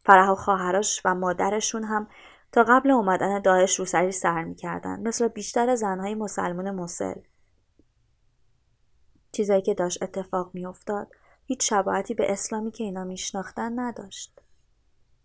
فرح 0.05 0.29
و 0.29 0.35
خواهرش 0.35 1.01
و 1.05 1.15
مادرشون 1.15 1.83
هم 1.83 2.07
تا 2.51 2.63
قبل 2.63 2.91
اومدن 2.91 3.41
داعش 3.41 3.79
روسری 3.79 4.11
سر 4.11 4.43
می‌کردن 4.43 4.99
مثل 4.99 5.27
بیشتر 5.27 5.75
زنهای 5.75 6.15
مسلمان 6.15 6.71
مسل. 6.71 7.21
چیزایی 9.31 9.61
که 9.61 9.73
داشت 9.73 10.03
اتفاق 10.03 10.51
میافتاد 10.53 11.07
هیچ 11.45 11.69
شباهتی 11.69 12.13
به 12.13 12.31
اسلامی 12.31 12.71
که 12.71 12.83
اینا 12.83 13.03
میشناختن 13.03 13.79
نداشت. 13.79 14.41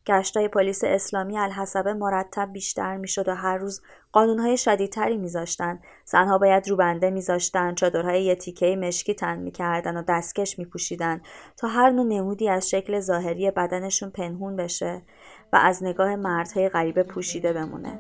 گشتای 0.06 0.48
پلیس 0.48 0.84
اسلامی 0.84 1.38
الحسبه 1.38 1.94
مرتب 1.94 2.52
بیشتر 2.52 2.96
می‌شد 2.96 3.28
و 3.28 3.34
هر 3.34 3.58
روز 3.58 3.82
قانونهای 4.12 4.56
شدیدتری 4.56 5.16
میذاشتن 5.16 5.80
زنها 6.04 6.38
باید 6.38 6.68
روبنده 6.68 7.10
میذاشتن 7.10 7.74
چادرهای 7.74 8.24
یه 8.24 8.34
تیکه 8.34 8.76
مشکی 8.76 9.14
تن 9.14 9.38
می‌کردن 9.38 9.96
و 9.96 10.02
دستکش 10.02 10.58
میپوشیدن 10.58 11.20
تا 11.56 11.68
هر 11.68 11.90
نوع 11.90 12.06
نمودی 12.06 12.48
از 12.48 12.70
شکل 12.70 13.00
ظاهری 13.00 13.50
بدنشون 13.50 14.10
پنهون 14.10 14.56
بشه 14.56 15.02
و 15.52 15.56
از 15.56 15.82
نگاه 15.82 16.16
مردهای 16.16 16.68
غریبه 16.68 17.02
پوشیده 17.02 17.52
بمونه. 17.52 17.98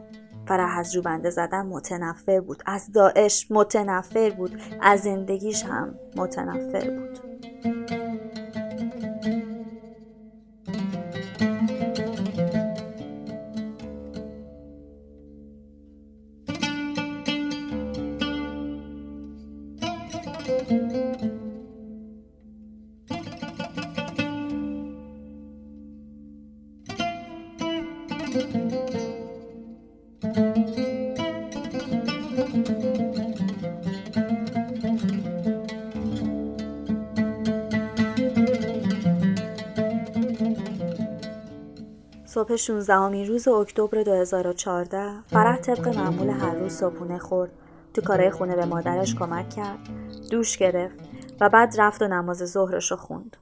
فرح 0.48 0.78
از 0.78 0.96
روبنده 0.96 1.30
زدن 1.30 1.66
متنفر 1.66 2.40
بود. 2.40 2.62
از 2.66 2.92
داعش 2.92 3.46
متنفر 3.50 4.30
بود. 4.30 4.60
از 4.80 5.00
زندگیش 5.00 5.64
هم 5.64 5.94
متنفر 6.16 6.90
بود. 6.90 8.01
صبح 42.42 42.56
16 42.56 43.24
روز 43.24 43.48
اکتبر 43.48 44.02
2014 44.02 45.22
فرح 45.22 45.56
طبق 45.56 45.88
معمول 45.88 46.28
هر 46.28 46.54
روز 46.54 46.72
صبحونه 46.72 47.18
خورد. 47.18 47.50
تو 47.94 48.02
کارهای 48.02 48.30
خونه 48.30 48.56
به 48.56 48.64
مادرش 48.64 49.14
کمک 49.14 49.50
کرد 49.50 49.78
دوش 50.30 50.58
گرفت 50.58 51.00
و 51.40 51.48
بعد 51.48 51.74
رفت 51.78 52.02
و 52.02 52.08
نماز 52.08 52.38
ظهرش 52.38 52.90
رو 52.90 52.96
خوند. 52.96 53.36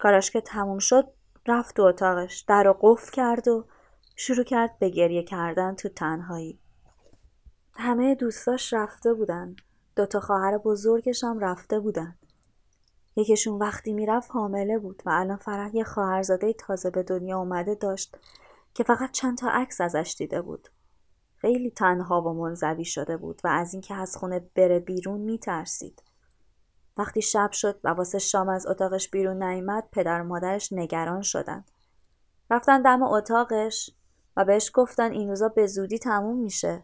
کارش 0.00 0.30
که 0.30 0.40
تموم 0.40 0.78
شد 0.78 1.08
رفت 1.46 1.76
تو 1.76 1.82
اتاقش 1.82 2.40
در 2.40 2.62
رو 2.62 2.76
قفل 2.80 3.12
کرد 3.12 3.48
و 3.48 3.64
شروع 4.16 4.44
کرد 4.44 4.78
به 4.78 4.88
گریه 4.88 5.22
کردن 5.22 5.74
تو 5.74 5.88
تنهایی. 5.88 6.58
همه 7.72 8.14
دوستاش 8.14 8.72
رفته 8.72 9.14
بودن. 9.14 9.56
دوتا 9.96 10.20
خواهر 10.20 10.58
بزرگش 10.58 11.24
هم 11.24 11.38
رفته 11.38 11.80
بودن. 11.80 12.16
یکیشون 13.16 13.58
وقتی 13.58 13.92
می‌رفت 13.92 14.30
حامله 14.30 14.78
بود 14.78 15.02
و 15.06 15.10
الان 15.10 15.36
فرح 15.36 15.76
یه 15.76 15.84
خواهرزاده 15.84 16.52
تازه 16.52 16.90
به 16.90 17.02
دنیا 17.02 17.38
اومده 17.38 17.74
داشت 17.74 18.16
که 18.74 18.84
فقط 18.84 19.10
چند 19.10 19.38
تا 19.38 19.50
عکس 19.50 19.80
ازش 19.80 20.14
دیده 20.18 20.42
بود. 20.42 20.68
خیلی 21.36 21.70
تنها 21.70 22.22
و 22.22 22.32
منزوی 22.32 22.84
شده 22.84 23.16
بود 23.16 23.40
و 23.44 23.48
از 23.48 23.74
اینکه 23.74 23.94
از 23.94 24.16
خونه 24.16 24.50
بره 24.54 24.78
بیرون 24.78 25.20
میترسید. 25.20 26.02
وقتی 26.96 27.22
شب 27.22 27.52
شد 27.52 27.80
و 27.84 27.88
واسه 27.88 28.18
شام 28.18 28.48
از 28.48 28.66
اتاقش 28.66 29.10
بیرون 29.10 29.42
نیامد 29.42 29.88
پدر 29.92 30.20
و 30.20 30.24
مادرش 30.24 30.72
نگران 30.72 31.22
شدن. 31.22 31.64
رفتن 32.50 32.82
دم 32.82 33.02
اتاقش 33.02 33.90
و 34.36 34.44
بهش 34.44 34.70
گفتن 34.74 35.12
این 35.12 35.28
روزا 35.28 35.48
به 35.48 35.66
زودی 35.66 35.98
تموم 35.98 36.38
میشه. 36.38 36.82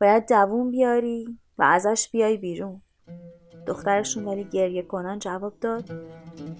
باید 0.00 0.28
دووم 0.28 0.70
بیاری 0.70 1.38
و 1.58 1.62
ازش 1.62 2.08
بیای 2.12 2.36
بیرون. 2.36 2.82
دخترشون 3.68 4.24
ولی 4.24 4.44
گریه 4.44 4.82
کنان 4.82 5.18
جواب 5.18 5.52
داد 5.60 5.84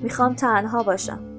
می‌خوام 0.00 0.34
تنها 0.34 0.82
باشم 0.82 1.38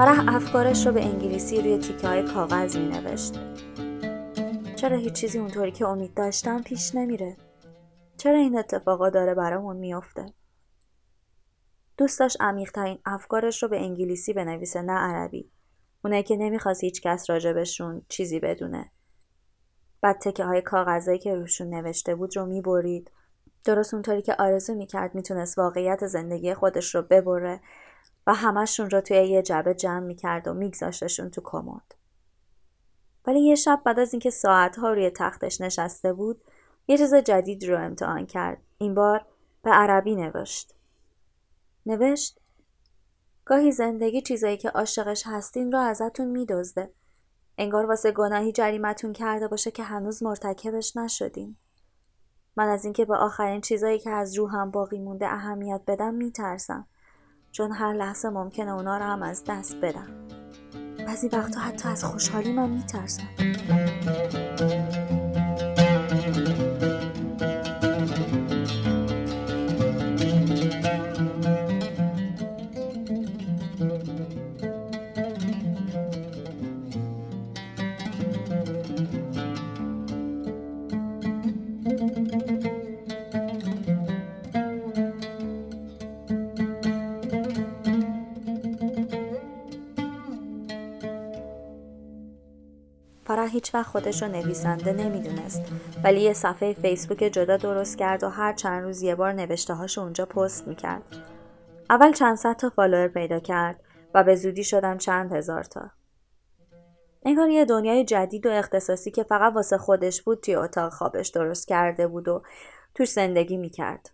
فرح 0.00 0.34
افکارش 0.34 0.86
رو 0.86 0.92
به 0.92 1.04
انگلیسی 1.04 1.60
روی 1.60 1.78
تیکه 1.78 2.08
های 2.08 2.22
کاغذ 2.22 2.76
می 2.76 2.88
نوشت. 2.88 3.34
چرا 4.80 4.96
هیچ 4.96 5.12
چیزی 5.12 5.38
اونطوری 5.38 5.72
که 5.72 5.86
امید 5.86 6.14
داشتم 6.14 6.62
پیش 6.62 6.94
نمیره؟ 6.94 7.36
چرا 8.16 8.38
این 8.38 8.58
اتفاقا 8.58 9.10
داره 9.10 9.34
برامون 9.34 9.76
میافته؟ 9.76 10.26
دوست 11.96 12.20
داشت 12.20 12.36
عمیقترین 12.40 12.98
افکارش 13.04 13.62
رو 13.62 13.68
به 13.68 13.80
انگلیسی 13.80 14.32
بنویسه 14.32 14.82
نه 14.82 14.92
عربی. 14.92 15.50
اونه 16.04 16.22
که 16.22 16.36
نمی‌خواست 16.36 16.84
هیچ 16.84 17.02
کس 17.02 17.30
راجبشون 17.30 18.02
چیزی 18.08 18.40
بدونه. 18.40 18.90
بعد 20.00 20.18
تکه 20.18 20.44
های 20.44 20.62
کاغذایی 20.62 21.18
که 21.18 21.34
روشون 21.34 21.74
نوشته 21.74 22.14
بود 22.14 22.36
رو 22.36 22.46
می‌برید. 22.46 23.10
درست 23.64 23.94
اونطوری 23.94 24.22
که 24.22 24.34
آرزو 24.38 24.74
می‌کرد 24.74 25.14
می‌تونست 25.14 25.58
واقعیت 25.58 26.06
زندگی 26.06 26.54
خودش 26.54 26.94
رو 26.94 27.02
ببره 27.02 27.60
و 28.26 28.34
همشون 28.34 28.90
رو 28.90 29.00
توی 29.00 29.16
یه 29.16 29.42
جبه 29.42 29.74
جمع 29.74 30.06
می‌کرد 30.06 30.48
و 30.48 30.54
میگذاشتشون 30.54 31.30
تو 31.30 31.40
کمد. 31.44 31.99
ولی 33.30 33.40
یه 33.40 33.54
شب 33.54 33.82
بعد 33.84 33.98
از 33.98 34.14
اینکه 34.14 34.30
ساعتها 34.30 34.92
روی 34.92 35.10
تختش 35.10 35.60
نشسته 35.60 36.12
بود 36.12 36.40
یه 36.88 36.98
چیز 36.98 37.14
جدید 37.14 37.64
رو 37.64 37.84
امتحان 37.84 38.26
کرد. 38.26 38.62
این 38.78 38.94
بار 38.94 39.26
به 39.62 39.70
عربی 39.70 40.14
نوشت. 40.14 40.74
نوشت 41.86 42.40
گاهی 43.44 43.72
زندگی 43.72 44.22
چیزایی 44.22 44.56
که 44.56 44.68
عاشقش 44.68 45.22
هستین 45.26 45.72
رو 45.72 45.78
ازتون 45.78 46.26
میدزده. 46.26 46.92
انگار 47.58 47.86
واسه 47.86 48.12
گناهی 48.12 48.52
جریمتون 48.52 49.12
کرده 49.12 49.48
باشه 49.48 49.70
که 49.70 49.82
هنوز 49.82 50.22
مرتکبش 50.22 50.96
نشدین. 50.96 51.56
من 52.56 52.68
از 52.68 52.84
اینکه 52.84 53.04
به 53.04 53.16
آخرین 53.16 53.60
چیزایی 53.60 53.98
که 53.98 54.10
از 54.10 54.38
روحم 54.38 54.70
باقی 54.70 54.98
مونده 54.98 55.26
اهمیت 55.28 55.80
بدم 55.86 56.14
میترسم 56.14 56.86
چون 57.50 57.72
هر 57.72 57.92
لحظه 57.92 58.28
ممکنه 58.28 58.74
اونا 58.74 58.98
رو 58.98 59.04
هم 59.04 59.22
از 59.22 59.44
دست 59.44 59.76
بدم. 59.76 60.39
بعضی 61.10 61.28
وقتا 61.28 61.60
حتی 61.60 61.88
از 61.88 62.04
خوشحالی 62.04 62.52
من 62.52 62.70
میترسم 93.40 93.52
هیچ 93.52 93.74
وقت 93.74 93.86
خودش 93.86 94.22
رو 94.22 94.28
نویسنده 94.28 94.92
نمی‌دونست 94.92 95.62
ولی 96.04 96.20
یه 96.20 96.32
صفحه 96.32 96.72
فیسبوک 96.72 97.18
جدا 97.18 97.56
درست 97.56 97.98
کرد 97.98 98.24
و 98.24 98.28
هر 98.28 98.52
چند 98.52 98.82
روز 98.82 99.02
یه 99.02 99.14
بار 99.14 99.32
نوشته 99.32 99.74
هاش 99.74 99.98
اونجا 99.98 100.26
پست 100.26 100.68
می‌کرد. 100.68 101.02
اول 101.90 102.12
چند 102.12 102.36
صد 102.36 102.56
تا 102.56 102.70
فالوور 102.70 103.08
پیدا 103.08 103.40
کرد 103.40 103.80
و 104.14 104.24
به 104.24 104.36
زودی 104.36 104.64
شدن 104.64 104.98
چند 104.98 105.32
هزار 105.32 105.64
تا. 105.64 105.90
انگار 107.24 107.48
یه 107.48 107.64
دنیای 107.64 108.04
جدید 108.04 108.46
و 108.46 108.50
اختصاصی 108.50 109.10
که 109.10 109.22
فقط 109.22 109.52
واسه 109.54 109.78
خودش 109.78 110.22
بود 110.22 110.40
توی 110.40 110.54
اتاق 110.54 110.92
خوابش 110.92 111.28
درست 111.28 111.68
کرده 111.68 112.06
بود 112.06 112.28
و 112.28 112.42
توش 112.94 113.10
زندگی 113.10 113.56
می‌کرد. 113.56 114.10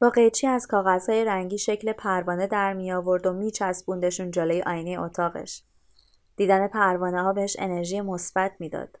با 0.00 0.10
قیچی 0.10 0.46
از 0.46 0.66
کاغذهای 0.66 1.24
رنگی 1.24 1.58
شکل 1.58 1.92
پروانه 1.92 2.46
در 2.46 2.72
می 2.72 2.92
آورد 2.92 3.26
و 3.26 3.32
میچسبوندشون 3.32 4.30
جلوی 4.30 4.62
آینه 4.62 5.00
اتاقش. 5.00 5.62
دیدن 6.38 6.68
پروانه 6.68 7.22
ها 7.22 7.32
بهش 7.32 7.56
انرژی 7.58 8.00
مثبت 8.00 8.52
می‌داد. 8.58 8.98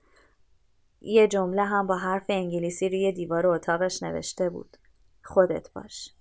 یه 1.00 1.28
جمله 1.28 1.64
هم 1.64 1.86
با 1.86 1.96
حرف 1.96 2.24
انگلیسی 2.28 2.88
روی 2.88 3.12
دیوار 3.12 3.46
اتاقش 3.46 4.02
نوشته 4.02 4.50
بود. 4.50 4.76
خودت 5.24 5.72
باش. 5.72 6.14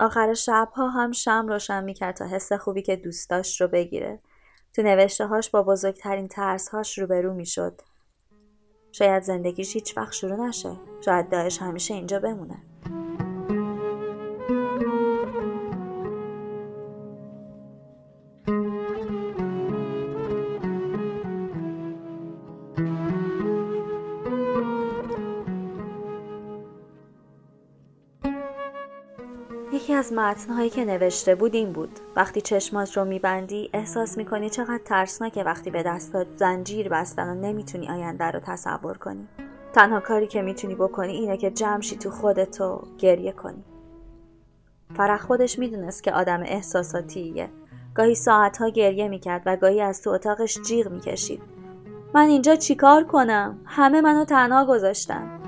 آخر 0.00 0.34
شبها 0.34 0.88
هم 0.88 1.12
شم 1.12 1.46
روشن 1.48 1.84
می‌کرد 1.84 2.16
تا 2.16 2.26
حس 2.26 2.52
خوبی 2.52 2.82
که 2.82 2.96
دوست 2.96 3.30
داشت 3.30 3.60
رو 3.60 3.68
بگیره. 3.68 4.20
تو 4.74 4.82
نوشته 4.82 5.26
هاش 5.26 5.50
با 5.50 5.62
بزرگترین 5.62 6.28
ترس 6.28 6.68
هاش 6.68 6.98
روبرو 6.98 7.34
می‌شد. 7.34 7.80
شاید 8.92 9.22
زندگیش 9.22 9.74
هیچ 9.74 9.96
وقت 9.96 10.12
شروع 10.12 10.46
نشه. 10.48 10.76
شاید 11.04 11.30
داعش 11.30 11.62
همیشه 11.62 11.94
اینجا 11.94 12.20
بمونه. 12.20 12.62
از 30.10 30.16
متنهایی 30.16 30.70
که 30.70 30.84
نوشته 30.84 31.34
بود 31.34 31.54
این 31.54 31.72
بود. 31.72 32.00
وقتی 32.16 32.40
چشمات 32.40 32.96
رو 32.96 33.04
میبندی 33.04 33.70
احساس 33.72 34.18
می‌کنی 34.18 34.50
چقدر 34.50 34.80
ترسناکه 34.84 35.42
وقتی 35.42 35.70
به 35.70 35.82
دستات 35.82 36.26
زنجیر 36.36 36.88
بستن 36.88 37.28
و 37.28 37.34
نمی‌تونی 37.34 37.88
آینده 37.88 38.24
رو 38.24 38.40
تصور 38.40 38.98
کنی. 38.98 39.28
تنها 39.72 40.00
کاری 40.00 40.26
که 40.26 40.42
می‌تونی 40.42 40.74
بکنی 40.74 41.12
اینه 41.12 41.36
که 41.36 41.50
جمشی 41.50 41.96
تو 41.96 42.10
خودتو 42.10 42.82
گریه 42.98 43.32
کنی. 43.32 43.64
فرح 44.96 45.18
خودش 45.18 45.58
می‌دونست 45.58 46.02
که 46.02 46.12
آدم 46.12 46.42
احساساتیه. 46.42 47.48
گاهی 47.94 48.14
ساعتها 48.14 48.68
گریه 48.68 49.08
می‌کرد 49.08 49.42
و 49.46 49.56
گاهی 49.56 49.80
از 49.80 50.02
تو 50.02 50.10
اتاقش 50.10 50.58
جیغ 50.66 50.88
می‌کشید. 50.88 51.42
من 52.14 52.26
اینجا 52.26 52.56
چیکار 52.56 53.04
کنم؟ 53.04 53.58
همه 53.64 54.00
منو 54.00 54.24
تنها 54.24 54.64
گذاشتن. 54.66 55.39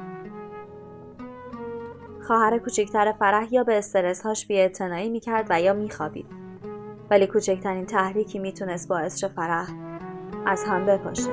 خواهر 2.26 2.58
کوچکتر 2.58 3.12
فرح 3.12 3.54
یا 3.54 3.64
به 3.64 3.78
استرس 3.78 4.22
هاش 4.22 4.50
می 4.50 5.08
می‌کرد 5.08 5.46
و 5.50 5.60
یا 5.60 5.72
میخوابید. 5.72 6.26
ولی 7.10 7.26
کوچکترین 7.26 7.86
تحریکی 7.86 8.38
می‌تونست 8.38 8.88
باعث 8.88 9.18
شه 9.18 9.28
فرح 9.28 9.68
از 10.46 10.64
هم 10.64 10.86
بپاشه. 10.86 11.30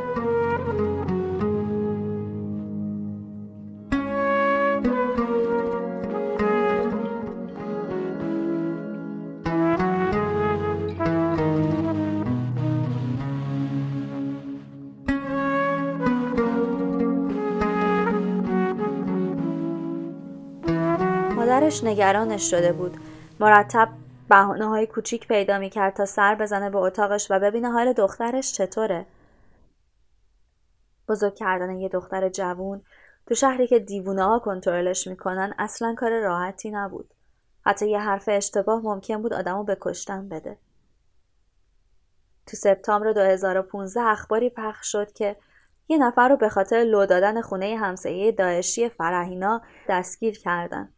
مادرش 21.70 21.84
نگرانش 21.84 22.52
شده 22.52 22.72
بود. 22.72 22.98
مرتب 23.40 23.90
بهانه 24.30 24.66
های 24.66 24.88
کوچیک 24.88 25.28
پیدا 25.28 25.60
می‌کرد 25.60 25.94
تا 25.94 26.06
سر 26.06 26.36
بزنه 26.36 26.70
به 26.70 26.78
اتاقش 26.78 27.28
و 27.32 27.40
ببینه 27.40 27.72
حال 27.72 27.94
دخترش 27.94 28.54
چطوره. 28.54 29.06
بزرگ 31.10 31.36
کردن 31.36 31.78
یه 31.78 31.90
دختر 31.90 32.30
جوون 32.30 32.82
تو 33.28 33.36
شهری 33.36 33.68
که 33.68 33.80
دیوونه 33.80 34.24
ها 34.24 34.40
کنترلش 34.40 35.08
می‌کنن 35.08 35.54
اصلا 35.58 35.96
کار 35.98 36.20
راحتی 36.20 36.72
نبود. 36.72 37.14
حتی 37.66 37.90
یه 37.90 38.00
حرف 38.00 38.30
اشتباه 38.32 38.82
ممکن 38.84 39.22
بود 39.22 39.34
آدمو 39.34 39.64
به 39.64 39.78
کشتن 39.82 40.30
بده. 40.30 40.58
تو 42.46 42.58
سپتامبر 42.58 43.12
2015 43.12 44.02
اخباری 44.02 44.50
پخش 44.50 44.92
شد 44.92 45.12
که 45.12 45.36
یه 45.88 45.98
نفر 45.98 46.30
رو 46.30 46.38
به 46.38 46.50
خاطر 46.50 46.78
لو 46.78 47.06
دادن 47.06 47.42
خونه 47.42 47.78
همسایه 47.78 48.32
داعشی 48.32 48.90
فرهینا 48.90 49.62
دستگیر 49.90 50.40
کردن. 50.40 50.94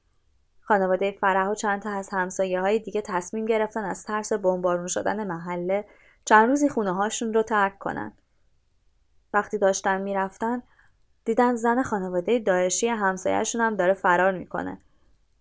خانواده 0.72 1.12
فرح 1.12 1.48
و 1.48 1.56
چند 1.56 1.82
تا 1.82 1.90
از 1.90 2.10
همسایه 2.10 2.62
های 2.62 2.80
دیگه 2.80 3.02
تصمیم 3.02 3.46
گرفتن 3.46 3.84
از 3.84 4.04
ترس 4.04 4.34
بمبارون 4.34 4.88
شدن 4.88 5.28
محله 5.28 5.86
چند 6.26 6.50
روزی 6.50 6.70
خونه 6.70 6.94
هاشون 6.94 7.34
رو 7.34 7.44
ترک 7.44 7.80
کنن. 7.80 8.14
وقتی 9.34 9.58
داشتن 9.58 10.02
می‌رفتن 10.02 10.64
دیدن 11.26 11.56
زن 11.56 11.84
خانواده 11.84 12.40
داعشی 12.40 12.88
همسایهشون 12.88 13.62
هم 13.62 13.76
داره 13.76 13.94
فرار 13.94 14.32
می‌کنه. 14.32 14.78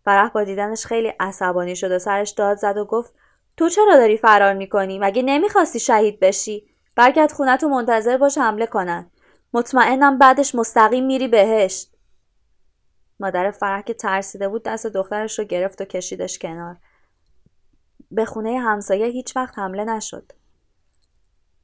فرح 0.04 0.28
با 0.28 0.44
دیدنش 0.44 0.86
خیلی 0.86 1.08
عصبانی 1.20 1.76
شد 1.76 1.90
و 1.90 1.98
سرش 1.98 2.30
داد 2.30 2.56
زد 2.56 2.76
و 2.76 2.84
گفت 2.84 3.14
تو 3.56 3.68
چرا 3.68 3.96
داری 3.96 4.16
فرار 4.16 4.54
می‌کنی؟ 4.54 4.98
مگه 4.98 5.22
نمی‌خواستی 5.22 5.80
شهید 5.80 6.20
بشی؟ 6.20 6.68
برگرد 6.96 7.32
خونت 7.32 7.64
و 7.64 7.68
منتظر 7.68 8.16
باش 8.16 8.38
حمله 8.38 8.66
کنن. 8.66 9.10
مطمئنم 9.52 10.18
بعدش 10.18 10.54
مستقیم 10.54 11.06
میری 11.06 11.28
بهشت. 11.28 11.96
مادر 13.20 13.50
فرح 13.50 13.83
که 13.83 13.94
ترسیده 13.94 14.48
بود 14.48 14.62
دست 14.62 14.87
دخترش 14.87 15.38
رو 15.38 15.44
گرفت 15.44 15.80
و 15.80 15.85
کشیدش 15.85 16.38
کنار. 16.38 16.76
به 18.11 18.24
خونه 18.24 18.59
همسایه 18.59 19.06
هیچ 19.06 19.37
وقت 19.37 19.59
حمله 19.59 19.85
نشد. 19.85 20.33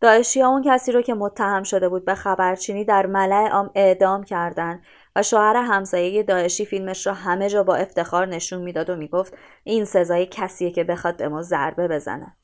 داعشی 0.01 0.42
اون 0.42 0.62
کسی 0.66 0.92
رو 0.92 1.03
که 1.03 1.14
متهم 1.14 1.62
شده 1.62 1.88
بود 1.88 2.05
به 2.05 2.14
خبرچینی 2.14 2.85
در 2.85 3.07
ملع 3.07 3.49
عام 3.49 3.71
اعدام 3.75 4.25
کردن 4.25 4.83
و 5.16 5.23
شوهر 5.23 5.57
همسایه 5.57 6.23
داعشی 6.23 6.64
فیلمش 6.64 7.07
رو 7.07 7.12
همه 7.12 7.51
جا 7.51 7.62
با 7.62 7.77
افتخار 7.77 8.27
نشون 8.27 8.62
می‌داد 8.62 8.90
و 8.90 8.97
می‌گفت 8.97 9.35
این 9.64 9.85
سزای 9.85 10.27
کسیه 10.31 10.71
که 10.71 10.85
بخواد 10.85 11.16
به 11.16 11.29
ما 11.29 11.42
ضربه 11.42 11.88
بزنه. 11.88 12.37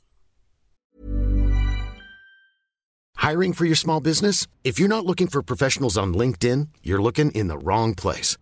Hiring 3.19 3.53
for 3.53 3.65
your 3.65 3.77
small 3.77 4.01
business? 4.01 4.47
If 4.65 4.75
you're 4.79 4.95
not 4.97 5.07
looking 5.07 5.29
for 5.29 5.43
professionals 5.43 5.97
on 5.97 6.09
LinkedIn, 6.13 6.61
you're 6.83 7.03
looking 7.09 7.31
in 7.41 7.47
the 7.47 7.59
wrong 7.67 7.95
place. 7.95 8.42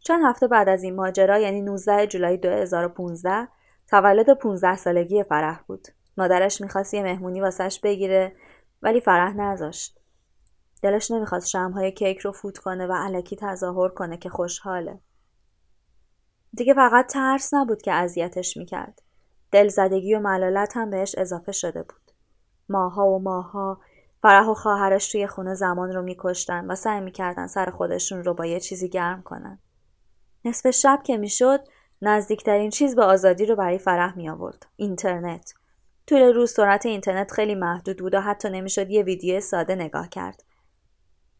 چند 0.00 0.24
هفته 0.24 0.46
بعد 0.46 0.68
از 0.68 0.82
این 0.82 0.94
ماجرا 0.94 1.38
یعنی 1.38 1.60
19 1.60 2.06
جولای 2.06 2.36
2015 2.36 3.48
تولد 3.88 4.38
15 4.38 4.76
سالگی 4.76 5.22
فرح 5.22 5.62
بود. 5.66 5.88
مادرش 6.16 6.60
می‌خواست 6.60 6.94
یه 6.94 7.02
مهمونی 7.02 7.40
واسش 7.40 7.80
بگیره 7.82 8.36
ولی 8.82 9.00
فرح 9.00 9.36
نذاشت. 9.36 10.00
دلش 10.82 11.10
نمی‌خواست 11.10 11.48
شمهای 11.48 11.92
کیک 11.92 12.18
رو 12.18 12.32
فوت 12.32 12.58
کنه 12.58 12.86
و 12.86 12.92
علکی 12.92 13.36
تظاهر 13.36 13.88
کنه 13.88 14.16
که 14.16 14.28
خوشحاله. 14.28 15.00
دیگه 16.52 16.74
فقط 16.74 17.06
ترس 17.06 17.54
نبود 17.54 17.82
که 17.82 17.92
اذیتش 17.92 18.56
می‌کرد. 18.56 19.02
دلزدگی 19.52 20.14
و 20.14 20.20
ملالت 20.20 20.76
هم 20.76 20.90
بهش 20.90 21.14
اضافه 21.18 21.52
شده 21.52 21.82
بود. 21.82 22.10
ماها 22.68 23.06
و 23.06 23.22
ماها 23.22 23.80
فرح 24.22 24.46
و 24.46 24.54
خواهرش 24.54 25.12
توی 25.12 25.26
خونه 25.26 25.54
زمان 25.54 25.92
رو 25.92 26.02
میکشتن 26.02 26.70
و 26.70 26.74
سعی 26.74 27.00
می‌کردن 27.00 27.46
سر 27.46 27.70
خودشون 27.70 28.24
رو 28.24 28.34
با 28.34 28.46
یه 28.46 28.60
چیزی 28.60 28.88
گرم 28.88 29.22
کنن. 29.22 29.58
نصف 30.44 30.70
شب 30.70 31.00
که 31.04 31.16
می‌شد 31.16 31.60
نزدیکترین 32.02 32.70
چیز 32.70 32.96
به 32.96 33.02
آزادی 33.04 33.46
رو 33.46 33.56
برای 33.56 33.78
فرح 33.78 34.16
می 34.16 34.28
آورد. 34.28 34.66
اینترنت. 34.76 35.54
طول 36.06 36.20
روز 36.20 36.52
سرعت 36.52 36.86
اینترنت 36.86 37.32
خیلی 37.32 37.54
محدود 37.54 37.98
بود 37.98 38.14
و 38.14 38.20
حتی 38.20 38.50
نمی‌شد 38.50 38.90
یه 38.90 39.02
ویدیو 39.02 39.40
ساده 39.40 39.74
نگاه 39.74 40.08
کرد. 40.08 40.44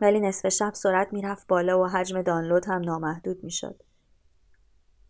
ولی 0.01 0.21
نصف 0.21 0.49
شب 0.49 0.75
سرعت 0.75 1.13
می‌رفت 1.13 1.47
بالا 1.47 1.81
و 1.81 1.87
حجم 1.87 2.23
دانلود 2.23 2.67
هم 2.67 2.81
نامحدود 2.81 3.45
می‌شد. 3.45 3.83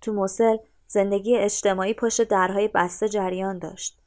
تو 0.01 0.13
موسل 0.13 0.57
زندگی 0.87 1.37
اجتماعی 1.37 1.95
پشت 1.95 2.23
درهای 2.23 2.69
بسته 2.69 3.09
جریان 3.09 3.59
داشت. 3.59 4.01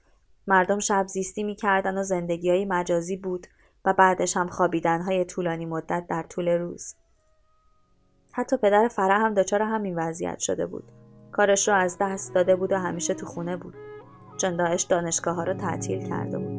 مردم 0.48 0.80
شب 0.80 1.08
زیستی 1.08 1.44
می‌کردن 1.44 1.98
و 1.98 2.04
زندگی 2.04 2.50
های 2.50 2.66
مجازی 2.66 3.18
بود 3.18 3.48
و 3.86 3.94
بعدش 3.94 4.38
هم 4.38 4.48
خوابیدن 4.48 5.02
های 5.02 5.26
طولانی 5.26 5.66
مدت 5.66 6.06
در 6.10 6.24
طول 6.24 6.48
روز. 6.48 6.96
حتی 8.36 8.58
پدر 8.58 8.88
فرح 8.88 9.26
هم 9.26 9.34
دچار 9.34 9.62
همین 9.62 9.96
وضعیت 9.96 10.40
شده 10.40 10.66
بود. 10.66 10.92
کارش 11.32 11.68
رو 11.68 11.74
از 11.74 11.98
دست 12.00 12.34
داده 12.34 12.56
بود 12.56 12.72
و 12.72 12.78
همیشه 12.78 13.14
تو 13.14 13.26
خونه 13.26 13.58
بود. 13.58 13.76
چون 14.38 14.56
داعش 14.56 14.84
دانشگاه 14.84 15.36
ها 15.36 15.44
رو 15.44 15.54
تعطیل 15.54 16.10
کرده 16.10 16.38
بود. 16.38 16.53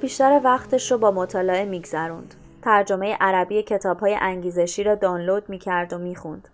بیشتر 0.00 0.40
وقتش 0.44 0.92
رو 0.92 0.98
با 0.98 1.10
مطالعه 1.10 1.64
میگذروند. 1.64 2.34
ترجمه 2.62 3.16
عربی 3.20 3.62
کتاب 3.62 3.98
های 3.98 4.16
انگیزشی 4.20 4.84
را 4.84 4.94
دانلود 4.94 5.48
می‌کرد 5.48 5.92
و 5.92 5.98
می‌خوند. 5.98 6.48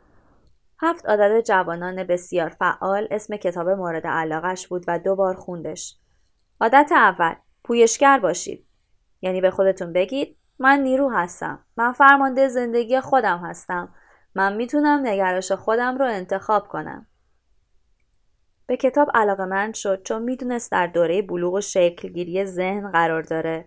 هفت 0.81 1.07
عدد 1.07 1.41
جوانان 1.41 2.05
بسیار 2.05 2.49
فعال 2.49 3.09
اسم 3.11 3.37
کتاب 3.37 3.69
مورد 3.69 4.07
علاقش 4.07 4.69
بود 4.69 4.85
و 4.89 4.99
دو 4.99 5.17
بار 5.17 5.35
خوندش. 5.35 5.97
عادت 6.61 6.91
اول 6.93 7.35
پویشگر 7.65 8.19
باشید. 8.19 8.67
یعنی 9.23 9.41
به 9.41 9.51
خودتون 9.51 9.93
بگید 9.93 10.37
من 10.59 10.81
نیرو 10.81 11.11
هستم. 11.11 11.65
من 11.77 11.93
فرمانده 11.93 12.49
زندگی 12.49 13.01
خودم 13.01 13.39
هستم. 13.39 13.95
من 14.35 14.57
می‌تونم 14.57 15.07
نگرش 15.07 15.53
خودم 15.53 15.99
رو 15.99 16.07
انتخاب 16.07 16.69
کنم. 16.69 17.07
به 18.67 18.77
کتاب 18.77 19.09
علاقه 19.15 19.73
شد 19.73 20.03
چون 20.03 20.23
می‌دونست 20.23 20.73
در 20.73 20.87
دوره 20.87 21.23
بلوغ 21.23 21.55
و 21.55 21.61
شکلگیری 21.61 22.45
ذهن 22.45 22.91
قرار 22.91 23.23
داره 23.23 23.65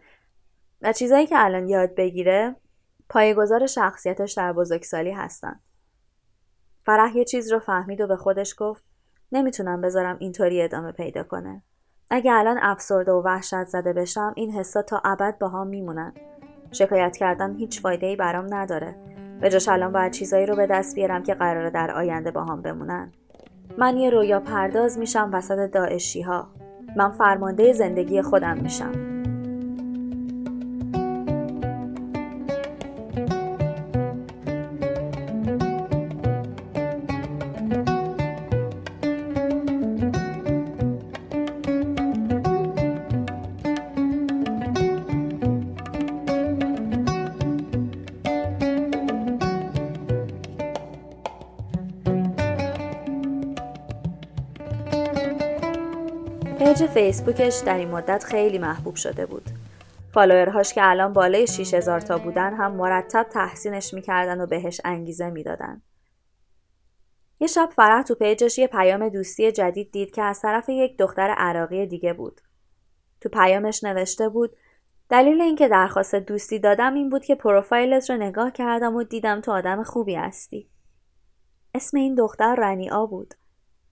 و 0.81 0.93
چیزایی 0.93 1.27
که 1.27 1.35
الان 1.37 1.69
یاد 1.69 1.95
بگیره 1.95 2.55
پایگذار 3.09 3.65
شخصیتش 3.65 4.33
در 4.33 4.53
بزرگسالی 4.53 5.11
هستن. 5.11 5.59
فرح 6.85 7.17
یه 7.17 7.25
چیز 7.25 7.51
رو 7.51 7.59
فهمید 7.59 8.01
و 8.01 8.07
به 8.07 8.15
خودش 8.15 8.55
گفت 8.57 8.83
نمی‌تونم 9.31 9.81
بذارم 9.81 10.17
اینطوری 10.19 10.61
ادامه 10.61 10.91
پیدا 10.91 11.23
کنه. 11.23 11.63
اگه 12.09 12.33
الان 12.33 12.57
افسرده 12.61 13.11
و 13.11 13.21
وحشت 13.21 13.63
زده 13.63 13.93
بشم 13.93 14.33
این 14.35 14.51
حسا 14.51 14.81
تا 14.81 15.01
ابد 15.05 15.37
با 15.37 15.49
هم 15.49 15.67
میمونن. 15.67 16.13
شکایت 16.71 17.17
کردن 17.17 17.55
هیچ 17.55 17.81
فایده 17.81 18.07
ای 18.07 18.15
برام 18.15 18.53
نداره. 18.53 18.95
به 19.41 19.49
جاش 19.49 19.69
الان 19.69 19.91
باید 19.91 20.11
چیزایی 20.11 20.45
رو 20.45 20.55
به 20.55 20.67
دست 20.67 20.95
بیارم 20.95 21.23
که 21.23 21.33
قراره 21.33 21.69
در 21.69 21.91
آینده 21.91 22.31
با 22.31 22.43
هم 22.43 22.61
بمونن. 22.61 23.13
من 23.77 23.97
یه 23.97 24.09
رویا 24.09 24.39
پرداز 24.39 24.97
میشم 24.97 25.29
وسط 25.33 25.71
داعشی 25.71 26.21
ها. 26.21 26.47
من 26.97 27.11
فرمانده 27.11 27.73
زندگی 27.73 28.21
خودم 28.21 28.57
میشم. 28.57 29.14
page 56.75 56.85
فیسبوکش 56.85 57.61
در 57.65 57.77
این 57.77 57.89
مدت 57.89 58.23
خیلی 58.23 58.57
محبوب 58.57 58.95
شده 58.95 59.25
بود. 59.25 59.49
follower 60.13 60.57
هاش 60.57 60.73
که 60.73 60.81
الان 60.83 61.13
بالای 61.13 61.47
6000 61.47 62.01
تا 62.01 62.17
بودن 62.17 62.53
هم 62.53 62.71
مرتب 62.75 63.23
تحسینش 63.23 63.93
می‌کردن 63.93 64.41
و 64.41 64.45
بهش 64.45 64.81
انگیزه 64.85 65.29
می‌دادن. 65.29 65.81
یه 67.39 67.47
شب 67.47 67.69
فرح 67.75 68.03
تو 68.03 68.15
page 68.15 68.43
ش 68.43 68.57
یه 68.57 68.67
پیام 68.67 69.09
دوستی 69.09 69.51
جدید 69.51 69.91
دید 69.91 70.11
که 70.11 70.21
از 70.21 70.41
طرف 70.41 70.69
یک 70.69 70.97
دختر 70.97 71.35
عراقی 71.37 71.85
دیگه 71.85 72.13
بود. 72.13 72.41
تو 73.21 73.29
پیامش 73.29 73.83
نوشته 73.83 74.29
بود 74.29 74.55
دلیل 75.09 75.41
اینکه 75.41 75.67
درخواست 75.67 76.15
دوستی 76.15 76.59
دادم 76.59 76.93
این 76.93 77.09
بود 77.09 77.25
که 77.25 77.35
پروفایلت 77.35 78.09
رو 78.09 78.17
نگاه 78.17 78.51
کردم 78.51 78.95
و 78.95 79.03
دیدم 79.03 79.41
تو 79.41 79.51
آدم 79.51 79.83
خوبی 79.83 80.15
هستی. 80.15 80.69
اسم 81.73 81.97
این 81.97 82.15
دختر 82.15 82.55
رنیا 82.55 83.05
بود. 83.05 83.33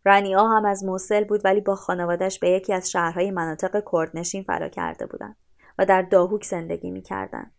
رنیا 0.06 0.48
هم 0.48 0.66
از 0.66 0.84
موسل 0.84 1.24
بود 1.24 1.42
ولی 1.46 1.62
با 1.62 1.76
خانوادش 1.76 2.40
به 2.40 2.50
یکی 2.50 2.74
از 2.74 2.92
شهرهای 2.92 3.32
مناطق 3.32 3.84
کردنشین 3.92 4.44
فرا 4.44 4.70
کرده 4.70 5.06
بودند 5.06 5.36
و 5.78 5.86
در 5.86 6.02
داهوک 6.02 6.44
زندگی 6.44 6.92
می‌کردند. 6.92 7.52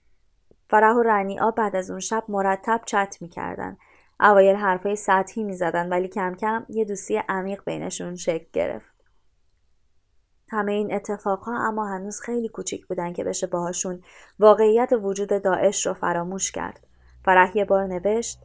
فرح 0.70 0.94
و 0.94 1.02
رنیا 1.02 1.50
بعد 1.50 1.76
از 1.76 1.90
اون 1.90 2.00
شب 2.00 2.24
مرتب 2.28 2.80
چت 2.86 3.16
می‌کردن. 3.20 3.76
اوایل 4.20 4.56
حرفای 4.56 4.96
سطحی 4.96 5.44
می‌زدن 5.44 5.88
ولی 5.88 6.08
کم 6.08 6.34
کم 6.34 6.66
یه 6.68 6.84
دوستی 6.84 7.16
عمیق 7.28 7.62
بینشون 7.66 8.16
شکل 8.16 8.46
گرفت. 8.52 8.94
همه 10.50 10.72
این 10.72 10.94
اتفاقها 10.94 11.68
اما 11.68 11.88
هنوز 11.88 12.20
خیلی 12.20 12.48
کوچیک 12.48 12.86
بودن 12.86 13.12
که 13.12 13.24
بشه 13.24 13.46
باهاشون 13.46 14.02
واقعیت 14.38 14.92
وجود 15.02 15.42
داعش 15.42 15.86
رو 15.86 15.94
فراموش 15.94 16.52
کرد. 16.52 16.86
فرح 17.24 17.56
یه 17.56 17.64
بار 17.64 17.86
نوشت 17.86 18.38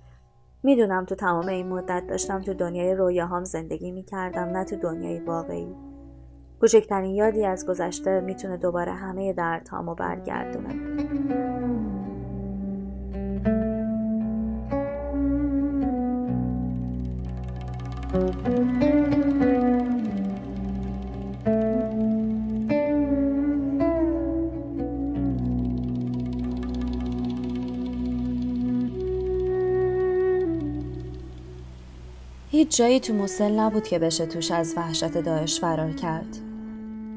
می‌دونم 0.63 1.05
تو 1.05 1.15
تمام 1.15 1.47
این 1.47 1.67
مدت 1.67 2.03
داشتم 2.07 2.41
تو 2.41 2.53
دنیای 2.53 2.95
رویاهام 2.95 3.43
زندگی 3.43 3.91
می‌کردم 3.91 4.43
نه 4.43 4.63
تو 4.63 4.75
دنیای 4.75 5.19
واقعی. 5.19 5.75
کوچکترین 6.59 7.15
یادی 7.15 7.45
از 7.45 7.67
گذشته 7.67 8.19
می‌تونه 8.19 8.57
دوباره 8.57 8.91
همه 8.91 9.33
دردهامو 9.33 9.95
برگردونه. 9.95 10.75
هیچ 32.51 32.77
جایی 32.77 32.99
تو 32.99 33.13
موسل 33.13 33.51
نبود 33.51 33.87
که 33.87 33.99
بشه 33.99 34.25
توش 34.25 34.51
از 34.51 34.73
وحشت 34.77 35.17
داعش 35.17 35.59
فرار 35.59 35.91
کرد. 35.91 36.37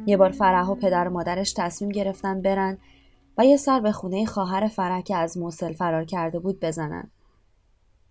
یه 0.07 0.17
بار 0.17 0.31
فرح 0.31 0.69
و 0.69 0.75
پدر 0.75 1.09
و 1.09 1.11
مادرش 1.11 1.53
تصمیم 1.53 1.91
گرفتن 1.91 2.43
برن 2.43 2.79
و 3.39 3.45
یه 3.45 3.57
سر 3.57 3.81
به 3.81 3.93
خونه 3.93 4.27
خواهر 4.27 4.69
فرح 4.69 5.01
که 5.01 5.17
از 5.17 5.39
موسل 5.39 5.73
فرار 5.73 6.05
کرده 6.05 6.39
بود 6.39 6.61
بزنن. 6.61 7.11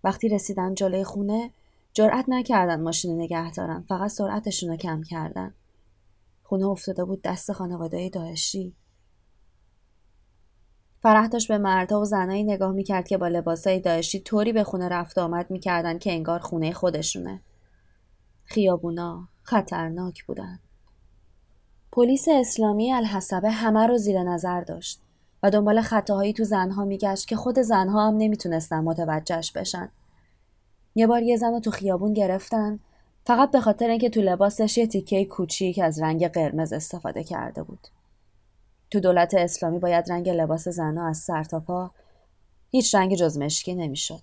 وقتی 0.04 0.28
رسیدن 0.28 0.74
جلوی 0.74 1.04
خونه 1.04 1.50
جرأت 1.92 2.24
نکردن 2.28 2.80
ماشین 2.80 3.20
نگه 3.20 3.50
دارن 3.50 3.84
فقط 3.88 4.10
سرعتشون 4.10 4.70
رو 4.70 4.76
کم 4.76 5.02
کردن. 5.02 5.54
خونه 6.42 6.66
افتاده 6.66 7.04
بود 7.04 7.22
دست 7.22 7.52
خانواده 7.52 8.08
داعشی. 8.08 8.74
فرح 11.02 11.26
داشت 11.26 11.48
به 11.48 11.58
مردها 11.58 12.00
و 12.00 12.04
زنایی 12.04 12.44
نگاه 12.44 12.72
می‌کرد 12.72 13.08
که 13.08 13.18
با 13.18 13.28
لباسای 13.28 13.80
داعشی 13.80 14.20
طوری 14.20 14.52
به 14.52 14.64
خونه 14.64 14.88
رفت 14.88 15.18
آمد 15.18 15.50
می‌کردن 15.50 15.98
که 15.98 16.12
انگار 16.12 16.38
خونه 16.38 16.72
خودشونه. 16.72 17.40
خیابونا 18.44 19.28
خطرناک 19.42 20.24
بودن. 20.24 20.58
پلیس 21.92 22.28
اسلامی 22.28 22.92
الحسبه 22.92 23.50
همه 23.50 23.86
رو 23.86 23.98
زیر 23.98 24.22
نظر 24.22 24.60
داشت 24.60 25.00
و 25.42 25.50
دنبال 25.50 25.80
خطاهایی 25.80 26.32
تو 26.32 26.44
زنها 26.44 26.84
میگشت 26.84 27.28
که 27.28 27.36
خود 27.36 27.58
زنها 27.58 28.08
هم 28.08 28.16
نمی‌تونستن 28.16 28.80
متوجهش 28.80 29.52
بشن. 29.52 29.88
یه 30.94 31.06
بار 31.06 31.22
یه 31.22 31.36
زن 31.36 31.52
رو 31.52 31.60
تو 31.60 31.70
خیابون 31.70 32.12
گرفتن 32.12 32.78
فقط 33.24 33.50
به 33.50 33.60
خاطر 33.60 33.88
اینکه 33.88 34.10
تو 34.10 34.20
لباسش 34.20 34.78
یه 34.78 34.86
تیکه 34.86 35.24
کوچیک 35.24 35.78
از 35.78 36.02
رنگ 36.02 36.28
قرمز 36.28 36.72
استفاده 36.72 37.24
کرده 37.24 37.62
بود. 37.62 37.88
تو 38.92 39.00
دولت 39.00 39.34
اسلامی 39.34 39.78
باید 39.78 40.12
رنگ 40.12 40.28
لباس 40.28 40.68
زنها 40.68 41.08
از 41.08 41.18
سر 41.18 41.44
تا 41.44 41.60
پا 41.60 41.90
هیچ 42.70 42.94
رنگ 42.94 43.14
جز 43.14 43.38
مشکی 43.38 43.74
نمی‌شد. 43.74 44.22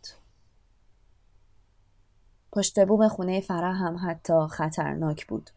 پشت 2.51 2.86
بوم 2.86 3.08
خونه 3.08 3.41
فرح 3.41 3.75
هم 3.75 3.97
حتی 4.10 4.47
خطرناک 4.49 5.27
بود. 5.27 5.49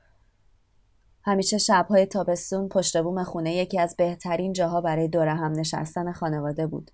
همیشه 1.25 1.59
شبهای 1.59 2.07
تابستون 2.07 2.69
پشت 2.69 3.03
بوم 3.03 3.25
خونه 3.25 3.55
یکی 3.55 3.79
از 3.79 3.97
بهترین 3.97 4.53
جاها 4.53 4.81
برای 4.81 5.09
دور 5.09 5.29
هم 5.29 5.53
نشستن 5.53 6.13
خانواده 6.13 6.67
بود. 6.67 6.91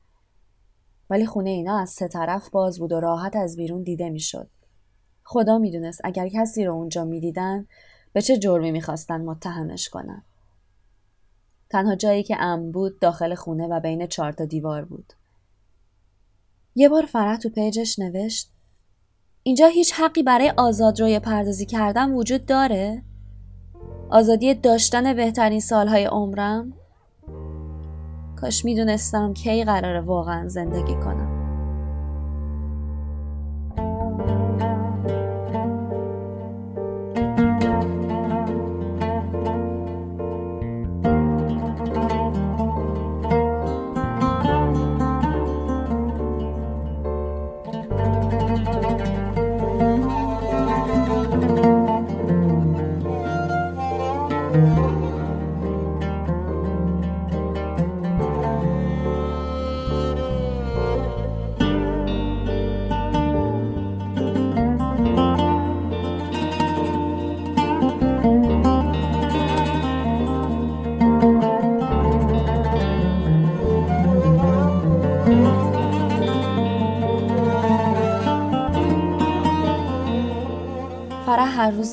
ولی 1.10 1.26
خونه 1.26 1.50
اینا 1.50 1.80
از 1.80 1.90
سه 1.90 2.08
طرف 2.08 2.50
باز 2.50 2.78
بود 2.78 2.92
و 2.92 3.00
راحت 3.00 3.36
از 3.36 3.56
بیرون 3.56 3.82
دیده 3.82 4.10
می‌شد. 4.10 4.50
خدا 5.24 5.58
می‌دونست 5.58 6.00
اگر 6.04 6.28
کسی 6.28 6.64
رو 6.64 6.74
اونجا 6.74 7.04
می‌دیدن 7.04 7.66
به 8.12 8.22
چه 8.22 8.38
جرمی 8.38 8.70
می‌خواستن 8.70 9.20
متهمش 9.24 9.88
کنن. 9.88 10.24
تنها 11.70 11.94
جایی 11.94 12.22
که 12.22 12.36
امن 12.40 12.72
بود 12.72 12.98
داخل 12.98 13.34
خونه 13.34 13.66
و 13.66 13.80
بین 13.80 14.06
چهار 14.06 14.32
تا 14.32 14.44
دیوار 14.44 14.84
بود. 14.84 15.12
یه 16.74 16.88
بار 16.88 17.06
فرح 17.06 17.36
تو 17.36 17.48
پیجش 17.48 17.98
نوشت 17.98 18.50
اینجا 19.42 19.66
هیچ 19.66 19.92
حقی 19.92 20.22
برای 20.22 20.52
آزاد 20.56 21.00
روی 21.00 21.18
پردازی 21.18 21.66
کردن 21.66 22.12
وجود 22.12 22.46
داره؟ 22.46 23.02
آزادی 24.10 24.54
داشتن 24.54 25.14
بهترین 25.14 25.60
سالهای 25.60 26.04
عمرم؟ 26.04 26.72
کاش 28.36 28.64
می‌دونستم 28.64 29.34
کی 29.34 29.64
قراره 29.64 30.00
واقعا 30.00 30.48
زندگی 30.48 30.94
کنم. 30.94 31.27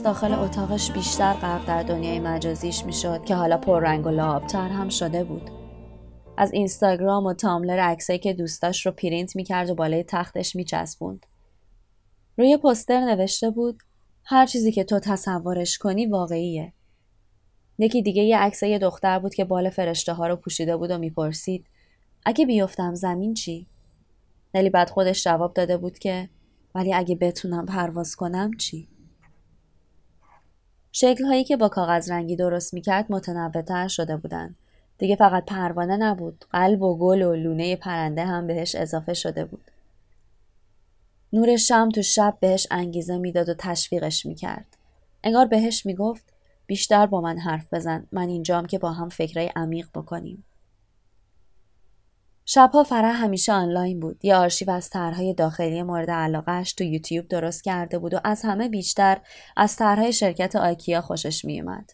داخل 0.06 0.34
اتاقش 0.34 0.92
بیشتر 0.92 1.34
غرق 1.34 1.66
در 1.66 1.84
دنیای 1.84 2.20
مجازیش 2.20 2.86
می‌شد 2.86 3.26
که 3.26 3.36
حالا 3.36 3.58
پررنگ 3.58 4.06
و 4.06 4.10
لابتر 4.10 4.68
هم 4.68 4.90
شده 4.90 5.24
بود. 5.24 5.50
از 6.38 6.54
اینستاگرام 6.54 7.26
و 7.26 7.34
تاملر 7.34 7.80
عکسایی 7.80 8.20
که 8.20 8.34
دوستاش 8.34 8.86
رو 8.86 8.92
پرینت 8.92 9.36
می‌کرد 9.36 9.70
و 9.70 9.76
بالای 9.76 10.04
تختش 10.04 10.56
میچسبوند. 10.56 11.26
روی 12.38 12.58
پستر 12.58 13.00
نوشته 13.00 13.50
بود 13.50 13.84
هر 14.24 14.46
چیزی 14.46 14.72
که 14.72 14.84
تو 14.84 15.00
تصورش 15.00 15.78
کنی 15.78 16.06
واقعیه. 16.06 16.74
یکی 17.78 18.02
دیگه 18.02 18.24
یه 18.24 18.38
عکس 18.38 18.64
یه 18.64 18.80
دختر 18.80 19.20
بود 19.20 19.36
که 19.36 19.46
بال 19.46 19.70
فرشته 19.70 20.14
ها 20.14 20.28
رو 20.28 20.36
پوشیده 20.36 20.78
بود 20.78 20.92
و 20.92 20.98
می‌پرسید 20.98 21.66
اگه 22.26 22.46
بیفتم 22.46 22.96
زمین 22.96 23.34
چی؟ 23.34 23.68
ولی 24.54 24.70
بعد 24.70 24.90
خودش 24.90 25.24
جواب 25.24 25.54
داده 25.54 25.78
بود 25.78 26.00
که 26.00 26.30
ولی 26.76 26.94
اگه 26.94 27.16
بتونم 27.16 27.66
پرواز 27.66 28.16
کنم 28.16 28.52
چی؟ 28.58 28.95
شکل 30.98 31.26
هایی 31.26 31.44
که 31.44 31.58
با 31.58 31.70
کاغذ 31.70 32.12
رنگی 32.12 32.36
درست 32.36 32.74
می‌کرد 32.74 33.06
متنوعتر 33.10 33.88
شده 33.88 34.18
بودند. 34.18 34.56
دیگه 34.98 35.16
فقط 35.16 35.46
پروانه 35.46 35.98
نبود. 35.98 36.46
قلب 36.52 36.82
و 36.82 36.98
گل 36.98 37.22
و 37.22 37.36
لونه 37.36 37.76
پرنده 37.76 38.26
هم 38.26 38.48
بهش 38.48 38.76
اضافه 38.76 39.14
شده 39.14 39.46
بود. 39.46 39.72
نور 41.34 41.58
شم 41.58 41.90
تو 41.90 42.02
شب 42.02 42.38
بهش 42.40 42.68
انگیزه 42.72 43.18
می‌داد 43.18 43.50
و 43.50 43.54
تشویقش 43.54 44.26
می‌کرد. 44.26 44.78
انگار 45.24 45.46
بهش 45.46 45.86
می‌گفت 45.86 46.34
بیشتر 46.68 47.06
با 47.06 47.22
من 47.22 47.38
حرف 47.38 47.74
بزن. 47.74 48.08
من 48.12 48.30
اینجام 48.30 48.66
که 48.66 48.80
با 48.80 48.92
هم 48.92 49.10
فکرای 49.10 49.52
عمیق 49.56 49.88
بکنیم. 49.96 50.44
شبها 52.46 52.84
فرح 52.84 53.24
همیشه 53.24 53.54
آنلاین 53.54 54.00
بود. 54.00 54.26
یه 54.26 54.36
آرشیو 54.36 54.70
از 54.72 54.90
طرحهای 54.90 55.34
داخلی 55.34 55.84
مورد 55.84 56.12
علاقهش 56.12 56.74
تو 56.74 56.84
یوتیوب 56.84 57.28
درست 57.28 57.64
کرده 57.64 58.00
بود 58.00 58.14
و 58.14 58.20
از 58.24 58.42
همه 58.42 58.70
بیشتر 58.70 59.22
از 59.58 59.76
طرحهای 59.76 60.14
شرکت 60.14 60.56
آیکیا 60.56 61.02
خوشش 61.02 61.46
میومد. 61.46 61.92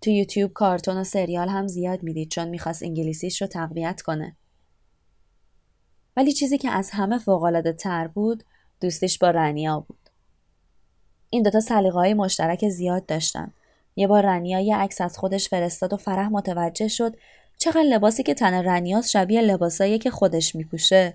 تو 0.00 0.10
یوتیوب 0.10 0.52
کارتون 0.52 0.96
و 0.96 1.04
سریال 1.04 1.48
هم 1.48 1.66
زیاد 1.66 2.02
می‌دید 2.02 2.30
چون 2.30 2.48
می‌خواست 2.48 2.82
انگلیسیش 2.82 3.42
رو 3.42 3.48
تقویت 3.48 4.02
کنه. 4.02 4.36
ولی 6.16 6.32
چیزی 6.32 6.58
که 6.58 6.70
از 6.70 6.90
همه 6.90 7.18
فوقالعاده 7.18 7.72
تر 7.72 8.08
بود 8.08 8.44
دوستیش 8.80 9.18
با 9.18 9.30
رنیا 9.30 9.80
بود. 9.80 10.10
این 11.30 11.42
دوتا 11.42 11.60
سلیقه 11.60 11.98
های 11.98 12.14
مشترک 12.14 12.68
زیاد 12.68 13.06
داشتن. 13.06 13.52
یه 13.96 14.06
بار 14.06 14.26
رنیا 14.26 14.60
یه 14.60 14.76
عکس 14.76 15.00
از 15.00 15.18
خودش 15.18 15.48
فرستاد 15.48 15.92
و 15.92 15.96
فرح 15.96 16.28
متوجه 16.28 16.88
شد 16.88 17.16
چقدر 17.58 17.82
لباسی 17.82 18.22
که 18.22 18.34
تن 18.34 18.54
رنیاس 18.54 19.10
شبیه 19.10 19.42
لباسایی 19.42 19.98
که 19.98 20.10
خودش 20.10 20.54
میپوشه. 20.54 21.14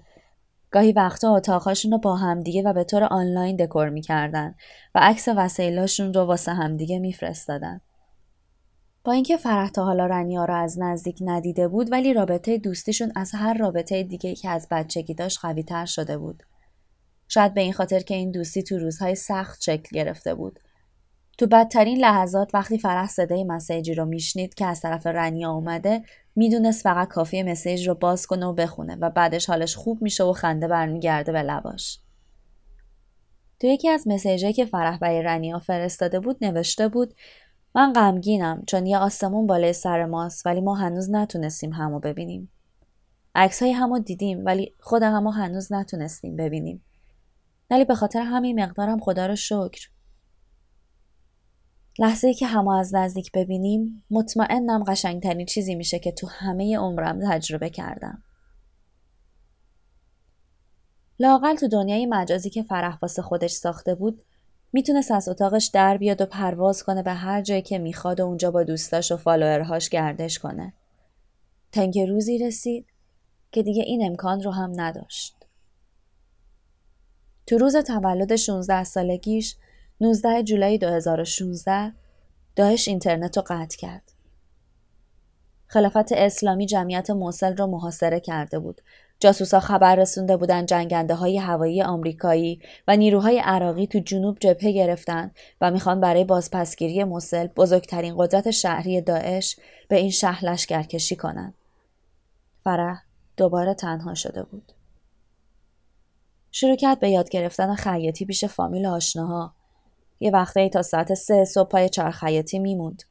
گاهی 0.72 0.92
وقتا 0.92 1.36
اتاقهاشون 1.36 1.92
رو 1.92 1.98
با 1.98 2.16
همدیگه 2.16 2.62
و 2.62 2.74
به 2.74 2.84
طور 2.84 3.04
آنلاین 3.04 3.56
دکور 3.56 3.90
می‌کردن 3.90 4.56
و 4.96 5.00
عکس 5.02 5.28
وسایلاشون 5.38 6.14
رو 6.14 6.22
واسه 6.22 6.54
همدیگه 6.54 7.00
میفرستادن. 7.00 7.82
با 9.04 9.12
اینکه 9.12 9.38
فرح 9.38 9.70
تا 9.70 9.86
حالا 9.86 10.06
رنیا 10.06 10.46
رو 10.46 10.56
از 10.56 10.80
نزدیک 10.80 11.18
ندیده 11.22 11.68
بود 11.68 11.92
ولی 11.92 12.14
رابطه 12.14 12.58
دوستیشون 12.58 13.12
از 13.16 13.32
هر 13.34 13.54
رابطه 13.54 14.04
دیگه 14.04 14.36
که 14.36 14.50
از 14.50 14.68
بچگی 14.72 15.14
داشت 15.14 15.40
قوی 15.42 15.64
تر 15.64 15.86
شده 15.86 16.18
بود. 16.18 16.44
شاید 17.28 17.54
به 17.54 17.62
این 17.62 17.74
خاطر 17.74 18.00
که 18.00 18.16
این 18.16 18.32
دوستی 18.32 18.64
تو 18.64 18.80
روزهای 18.80 19.16
سخت 19.16 19.62
شکل 19.62 19.96
گرفته 19.96 20.36
بود. 20.36 20.60
تو 21.42 21.48
بدترین 21.48 21.98
لحظات 21.98 22.56
وقتی 22.56 22.78
فرح 22.78 23.08
صدای 23.08 23.44
مسیجی 23.44 23.94
رو 23.94 24.06
میشنید 24.06 24.54
که 24.54 24.66
از 24.66 24.82
طرف 24.82 25.08
رنیا 25.08 25.52
اومده 25.52 26.04
می‌دونست 26.36 26.84
فقط 26.84 27.08
کافی 27.08 27.44
مسیج 27.44 27.88
رو 27.88 27.96
باز 27.96 28.28
کنه 28.28 28.46
و 28.46 28.54
بخونه 28.54 28.96
و 28.96 29.10
بعدش 29.10 29.50
حالش 29.50 29.76
خوب 29.76 30.02
میشه 30.02 30.24
و 30.24 30.34
خنده 30.34 30.68
برمیگرده 30.68 31.32
به 31.32 31.42
لباش. 31.42 32.00
تو 33.60 33.68
یکی 33.68 33.90
از 33.90 34.08
مسیجه 34.08 34.54
که 34.54 34.66
فرح 34.66 34.98
برای 34.98 35.22
رنیا 35.22 35.60
فرستاده 35.60 36.20
بود 36.20 36.38
نوشته 36.42 36.88
بود 36.88 37.14
من 37.76 37.94
غمگینم 37.94 38.64
چون 38.68 38.86
یه 38.86 38.98
آسمون 38.98 39.48
بالای 39.48 39.74
سر 39.74 40.06
ماست 40.06 40.46
ولی 40.46 40.62
ما 40.62 40.76
هنوز 40.76 41.12
نتونستیم 41.12 41.74
همو 41.74 42.00
ببینیم. 42.00 42.52
عکس 43.36 43.64
های 43.64 43.72
همو 43.72 44.00
دیدیم 44.00 44.46
ولی 44.46 44.76
خود 44.80 45.04
همو 45.04 45.30
هنوز 45.30 45.74
نتونستیم 45.74 46.36
ببینیم. 46.36 46.86
ولی 47.70 47.86
به 47.86 47.96
خاطر 47.96 48.22
همین 48.22 48.64
مقدارم 48.64 49.00
خدا 49.00 49.26
رو 49.26 49.36
شکر. 49.36 49.89
لحظه 52.02 52.34
که 52.34 52.47
همه 52.47 52.78
از 52.78 52.95
نزدیک 52.95 53.32
ببینیم 53.32 54.04
مطمئنم 54.12 54.84
قشنگترین 54.84 55.45
چیزی 55.45 55.76
میشه 55.76 55.99
که 55.99 56.12
تو 56.12 56.28
همه 56.28 56.78
عمرم 56.78 57.20
تجربه 57.30 57.70
کردم. 57.70 58.24
لاقل 61.20 61.56
تو 61.56 61.68
دنیای 61.68 62.06
مجازی 62.06 62.49
که 62.49 62.64
فرح 62.64 62.97
واسه 63.02 63.22
خودش 63.22 63.52
ساخته 63.52 63.95
بود 63.95 64.24
می‌تونست 64.74 65.12
از 65.12 65.30
اتاقش 65.30 65.70
در 65.74 65.97
بیاد 65.97 66.22
و 66.22 66.26
پرواز 66.26 66.84
کنه 66.84 67.04
به 67.04 67.14
هر 67.14 67.41
جایی 67.41 67.62
که 67.62 67.78
می‌خواد 67.78 68.20
و 68.20 68.26
اونجا 68.26 68.52
با 68.52 68.64
دوستاش 68.64 69.12
و 69.12 69.18
فالوورهاش 69.18 69.89
گردش 69.89 70.39
کنه. 70.39 70.74
تا 71.72 71.82
اینکه 71.82 72.06
روزی 72.06 72.38
رسید 72.38 72.86
که 73.52 73.64
دیگه 73.64 73.84
این 73.84 74.06
امکان 74.06 74.41
رو 74.41 74.52
هم 74.52 74.72
نداشت. 74.76 75.36
تو 77.47 77.58
روز 77.58 77.76
تولد 77.76 78.36
16 78.36 78.84
سالگیش 78.84 79.56
19 80.02 80.43
جولای 80.43 80.78
2016 80.78 81.93
داعش 82.56 82.88
اینترنت 82.88 83.38
رو 83.38 83.43
قطع 83.47 83.78
کرد. 83.78 84.12
خلافت 85.68 86.12
اسلامی 86.12 86.66
جمعیت 86.66 87.10
موصل 87.10 87.58
را 87.58 87.68
محاصره 87.68 88.20
کرده 88.20 88.60
بود. 88.60 88.82
جاسوسا 89.20 89.60
خبر 89.60 89.95
رسونده 89.95 90.38
بودند 90.38 90.68
جنگنده 90.68 91.16
های 91.16 91.38
هوایی 91.38 91.82
آمریکایی 91.82 92.62
و 92.88 92.97
نیروهای 92.97 93.39
عراقی 93.39 93.88
تو 93.88 93.99
جنوب 93.99 94.39
جبهه 94.39 94.72
گرفتن 94.72 95.32
و 95.62 95.72
می‌خوان 95.72 95.99
برای 95.99 96.24
بازپسگیری 96.24 97.04
موصل 97.04 97.47
بزرگترین 97.47 98.16
قدرت 98.18 98.52
شهری 98.52 99.02
داعش 99.02 99.60
به 99.88 99.95
این 99.95 100.12
شهر 100.12 100.45
لشکرکشی 100.45 101.16
کنند. 101.16 101.54
فرح 102.64 103.04
دوباره 103.38 103.74
تنها 103.74 104.14
شده 104.14 104.43
بود. 104.43 104.72
شروع 106.52 106.76
کرد 106.76 106.99
به 106.99 107.10
یاد 107.10 107.30
گرفتن 107.30 107.76
خیاطی 107.76 108.26
پیش 108.26 108.45
فامیل 108.45 108.86
آشناها 108.86 109.61
یه 110.22 110.32
وقته 110.32 110.69
تا 110.69 110.82
ساعت 110.82 111.13
سه 111.13 111.45
صبح 111.45 111.69
پای 111.69 111.89
چرخیاتی 111.89 112.59
میموند. 112.59 113.03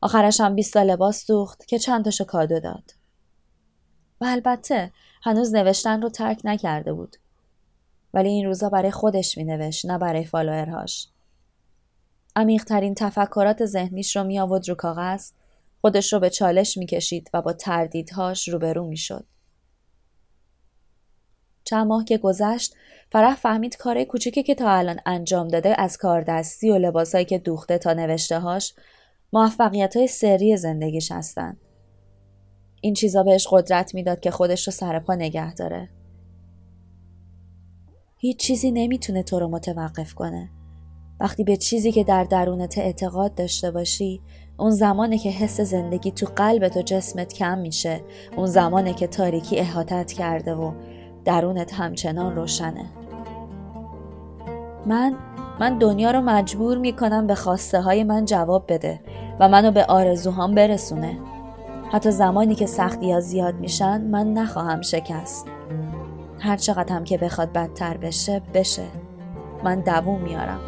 آخرش 0.00 0.40
هم 0.40 0.54
بیست 0.54 0.76
لباس 0.76 1.26
دوخت 1.26 1.66
که 1.66 1.78
چند 1.78 2.04
تاشو 2.04 2.24
کادو 2.24 2.60
داد. 2.60 2.90
و 4.20 4.24
البته 4.24 4.92
هنوز 5.22 5.54
نوشتن 5.54 6.02
رو 6.02 6.08
ترک 6.08 6.40
نکرده 6.44 6.92
بود. 6.92 7.16
ولی 8.14 8.28
این 8.28 8.46
روزا 8.46 8.68
برای 8.68 8.90
خودش 8.90 9.38
می 9.38 9.44
نوشت 9.44 9.86
نه 9.86 9.98
برای 9.98 10.24
فالوئرهاش. 10.24 11.08
عمیقترین 12.36 12.94
تفکرات 12.94 13.66
ذهنیش 13.66 14.16
رو 14.16 14.24
می 14.24 14.40
آورد 14.40 14.68
رو 14.68 14.74
کاغذ 14.74 15.30
خودش 15.80 16.12
رو 16.12 16.20
به 16.20 16.30
چالش 16.30 16.76
می 16.76 16.86
کشید 16.86 17.30
و 17.34 17.42
با 17.42 17.52
تردیدهاش 17.52 18.48
روبرو 18.48 18.86
می 18.86 18.96
شد. 18.96 19.26
چند 21.64 21.86
ماه 21.86 22.04
که 22.04 22.18
گذشت 22.18 22.74
فرح 23.12 23.34
فهمید 23.34 23.76
کار 23.76 24.04
کوچیکی 24.04 24.42
که 24.42 24.54
تا 24.54 24.70
الان 24.70 25.00
انجام 25.06 25.48
داده 25.48 25.80
از 25.80 25.96
کار 25.96 26.20
دستی 26.22 26.70
و 26.70 26.78
لباسایی 26.78 27.24
که 27.24 27.38
دوخته 27.38 27.78
تا 27.78 27.92
نوشته 27.92 28.38
هاش 28.38 28.74
موفقیت 29.32 29.96
های 29.96 30.06
سری 30.06 30.56
زندگیش 30.56 31.12
هستند. 31.12 31.60
این 32.80 32.94
چیزا 32.94 33.22
بهش 33.22 33.48
قدرت 33.50 33.94
می‌داد 33.94 34.20
که 34.20 34.30
خودش 34.30 34.68
رو 34.68 34.72
سر 34.72 34.98
پا 34.98 35.14
نگه 35.14 35.54
داره. 35.54 35.90
هیچ 38.16 38.38
چیزی 38.38 38.70
نمی‌تونه 38.70 39.22
تو 39.22 39.40
رو 39.40 39.48
متوقف 39.48 40.14
کنه. 40.14 40.50
وقتی 41.20 41.44
به 41.44 41.56
چیزی 41.56 41.92
که 41.92 42.04
در 42.04 42.24
درونت 42.24 42.78
اعتقاد 42.78 43.34
داشته 43.34 43.70
باشی 43.70 44.20
اون 44.58 44.70
زمانه 44.70 45.18
که 45.18 45.30
حس 45.30 45.60
زندگی 45.60 46.10
تو 46.10 46.26
قلبت 46.36 46.76
و 46.76 46.82
جسمت 46.82 47.32
کم 47.32 47.58
میشه 47.58 48.00
اون 48.36 48.46
زمانه 48.46 48.94
که 48.94 49.06
تاریکی 49.06 49.58
احاطت 49.58 50.12
کرده 50.12 50.54
و 50.54 50.72
درونت 51.24 51.74
همچنان 51.74 52.36
روشنه. 52.36 52.84
من 54.86 55.14
من 55.60 55.78
دنیا 55.78 56.10
رو 56.10 56.20
مجبور 56.20 56.78
می‌کنم 56.78 57.26
به 57.26 57.34
خواسته 57.34 57.80
های 57.80 58.04
من 58.04 58.24
جواب 58.24 58.64
بده 58.68 59.00
و 59.40 59.48
منو 59.48 59.70
به 59.70 59.84
آرزوهام 59.84 60.54
برسونه. 60.54 61.18
حتی 61.92 62.10
زمانی 62.10 62.54
که 62.54 62.66
سختی 62.66 63.12
ها 63.12 63.20
زیاد 63.20 63.54
میشن 63.54 64.00
من 64.00 64.32
نخواهم 64.32 64.82
شکست. 64.82 65.46
هر 66.38 66.56
چقدر 66.56 66.96
هم 66.96 67.04
که 67.04 67.18
بخواد 67.18 67.52
بدتر 67.52 67.96
بشه 67.96 68.42
بشه. 68.54 68.86
من 69.64 69.80
دووم 69.80 70.20
میارم. 70.20 70.60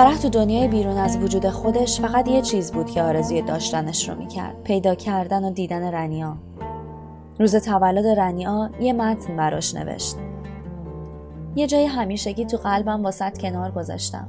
فرح 0.00 0.18
تو 0.18 0.28
دنیای 0.28 0.68
بیرون 0.68 0.96
از 0.96 1.16
وجود 1.16 1.48
خودش 1.48 2.00
فقط 2.00 2.28
یه 2.28 2.42
چیز 2.42 2.72
بود 2.72 2.90
که 2.90 3.02
آرزوی 3.02 3.42
داشتنش 3.42 4.08
رو 4.08 4.14
می‌کرد. 4.14 4.62
پیدا 4.62 4.94
کردن 4.94 5.44
و 5.44 5.50
دیدن 5.50 5.94
رنیا. 5.94 6.36
روز 7.38 7.56
تولد 7.56 8.06
رنیا 8.06 8.70
یه 8.80 8.92
متن 8.92 9.36
براش 9.36 9.74
نوشت. 9.74 10.16
یه 11.56 11.66
جای 11.66 11.86
همیشگی 11.86 12.44
تو 12.44 12.56
قلبم 12.56 13.04
واسط 13.04 13.38
کنار 13.38 13.70
گذاشتم. 13.70 14.28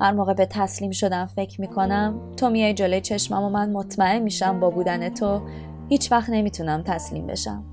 هر 0.00 0.12
موقع 0.12 0.34
به 0.34 0.46
تسلیم 0.46 0.90
شدم 0.90 1.26
فکر 1.26 1.60
می‌کنم 1.60 2.14
تو 2.36 2.50
میای 2.50 2.74
جلوی 2.74 3.00
چشمم 3.00 3.42
و 3.42 3.48
من 3.48 3.72
مطمئن 3.72 4.22
میشم 4.22 4.60
با 4.60 4.70
بودن 4.70 5.08
تو 5.08 5.40
هیچ 5.88 6.12
وقت 6.12 6.30
نمی‌تونم 6.30 6.82
تسلیم 6.82 7.26
بشم. 7.26 7.64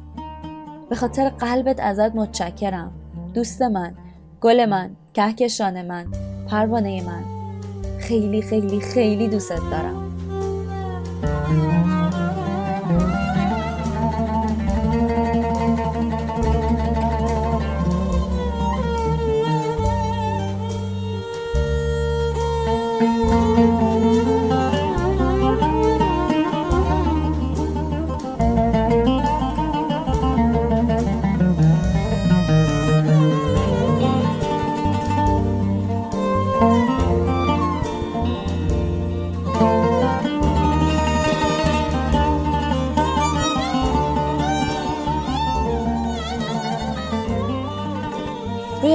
به 0.89 0.95
خاطر 0.95 1.29
قلبت 1.29 1.79
ازت 1.79 2.15
متشکرم. 2.15 2.91
دوست 3.33 3.61
من 3.61 3.95
گل 4.41 4.65
من 4.65 4.95
کهکشان 5.13 5.81
من. 5.81 6.05
پروانه 6.47 7.03
من. 7.03 7.23
خیلی 7.99 8.41
خیلی 8.41 8.81
خیلی 8.81 9.27
دوست 9.27 9.49
دارم. 9.49 10.13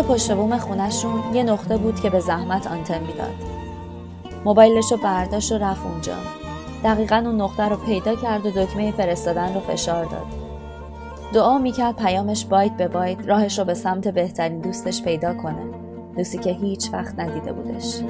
پشت 0.03 0.33
بوم 0.33 0.59
خونشون 0.59 1.35
یه 1.35 1.43
نقطه 1.43 1.77
بود 1.77 2.01
که 2.01 2.11
به 2.11 2.21
زحمت 2.21 2.67
آنتن 2.67 3.01
می‌داد. 3.01 3.35
موبایلش 4.45 4.93
رو 4.93 4.99
برداشت 4.99 5.53
و 5.53 5.59
رفت 5.59 5.87
اونجا. 5.87 6.13
دقیقا 6.85 7.17
اون 7.17 7.41
نقطه 7.41 7.69
رو 7.69 7.77
پیدا 7.77 8.15
کرد 8.15 8.47
و 8.47 8.51
دکمه 8.51 8.93
فرستادن 8.93 9.55
رو 9.55 9.61
فشار 9.61 10.05
داد. 10.05 10.27
دعا 11.33 11.59
می‌کرد 11.59 11.97
پیامش 11.97 12.45
بایت 12.45 12.73
به 12.73 12.89
بایت 12.89 13.29
راهش 13.29 13.59
رو 13.59 13.65
به 13.65 13.75
سمت 13.75 14.09
بهترین 14.09 14.61
دوستش 14.61 15.03
پیدا 15.03 15.35
کنه. 15.35 15.65
دوستی 16.17 16.39
که 16.39 16.51
هیچ 16.51 16.91
وقت 16.93 17.19
ندیده 17.19 17.53
بودش. 17.53 18.01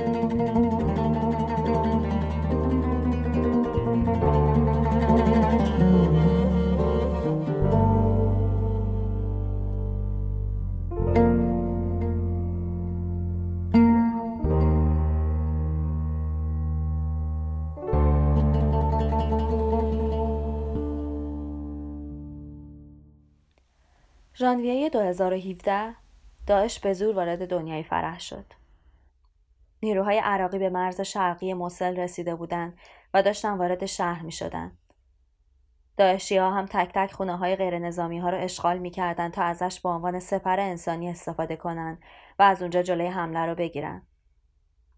ژانویه 24.42 24.90
2017 24.90 25.94
داعش 26.46 26.80
به 26.80 26.92
زور 26.92 27.16
وارد 27.16 27.48
دنیای 27.48 27.82
فرح 27.82 28.20
شد. 28.20 28.44
نیروهای 29.82 30.18
عراقی 30.18 30.58
به 30.58 30.70
مرز 30.70 31.00
شرقی 31.00 31.54
موسل 31.54 31.96
رسیده 31.96 32.34
بودند 32.34 32.78
و 33.14 33.22
داشتن 33.22 33.58
وارد 33.58 33.86
شهر 33.86 34.22
می 34.22 34.32
شدن. 34.32 34.78
داعشی 35.96 36.36
ها 36.36 36.50
هم 36.50 36.66
تک 36.66 36.90
تک 36.94 37.12
خونه 37.12 37.36
های 37.36 37.56
غیر 37.56 37.78
نظامی 37.78 38.18
ها 38.18 38.30
رو 38.30 38.38
اشغال 38.38 38.78
می 38.78 38.90
کردن 38.90 39.28
تا 39.28 39.42
ازش 39.42 39.80
به 39.80 39.88
عنوان 39.88 40.20
سپر 40.20 40.60
انسانی 40.60 41.08
استفاده 41.08 41.56
کنند 41.56 42.02
و 42.38 42.42
از 42.42 42.62
اونجا 42.62 42.82
جلوی 42.82 43.06
حمله 43.06 43.46
رو 43.46 43.54
بگیرن. 43.54 44.02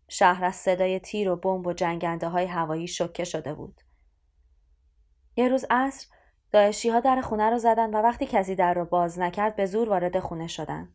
شهر 0.09 0.45
از 0.45 0.57
صدای 0.57 1.01
تیر 1.01 1.30
و 1.30 1.36
بمب 1.36 1.66
و 1.66 1.72
جنگنده 1.72 2.28
های 2.28 2.47
هوایی 2.47 2.88
شکه 2.88 3.24
شده 3.24 3.55
بود. 3.55 3.80
یه 5.36 5.49
روز 5.49 5.64
عصر 5.70 6.14
داعشی 6.55 6.90
ها 6.90 7.00
در 7.00 7.20
خونه 7.20 7.50
رو 7.50 7.59
زدن 7.59 7.90
و 7.90 8.02
وقتی 8.02 8.26
کسی 8.26 8.55
در 8.55 8.74
رو 8.74 8.84
باز 8.84 9.18
نکرد 9.18 9.57
به 9.57 9.66
زور 9.66 9.88
وارد 9.88 10.18
خونه 10.18 10.46
شدن. 10.46 10.88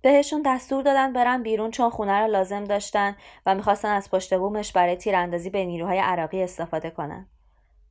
بهشون 0.00 0.42
دستور 0.46 0.82
دادن 0.82 1.12
برن 1.12 1.42
بیرون 1.42 1.70
چون 1.70 1.90
خونه 1.90 2.20
رو 2.20 2.26
لازم 2.26 2.64
داشتن 2.64 3.16
و 3.46 3.54
می‌خواستن 3.54 3.88
از 3.88 4.10
پشت 4.10 4.34
بومش 4.34 4.72
برای 4.72 4.96
تیراندازی 4.96 5.50
به 5.50 5.64
نیروهای 5.64 5.98
عراقی 5.98 6.42
استفاده 6.42 6.90
کنن. 6.90 7.26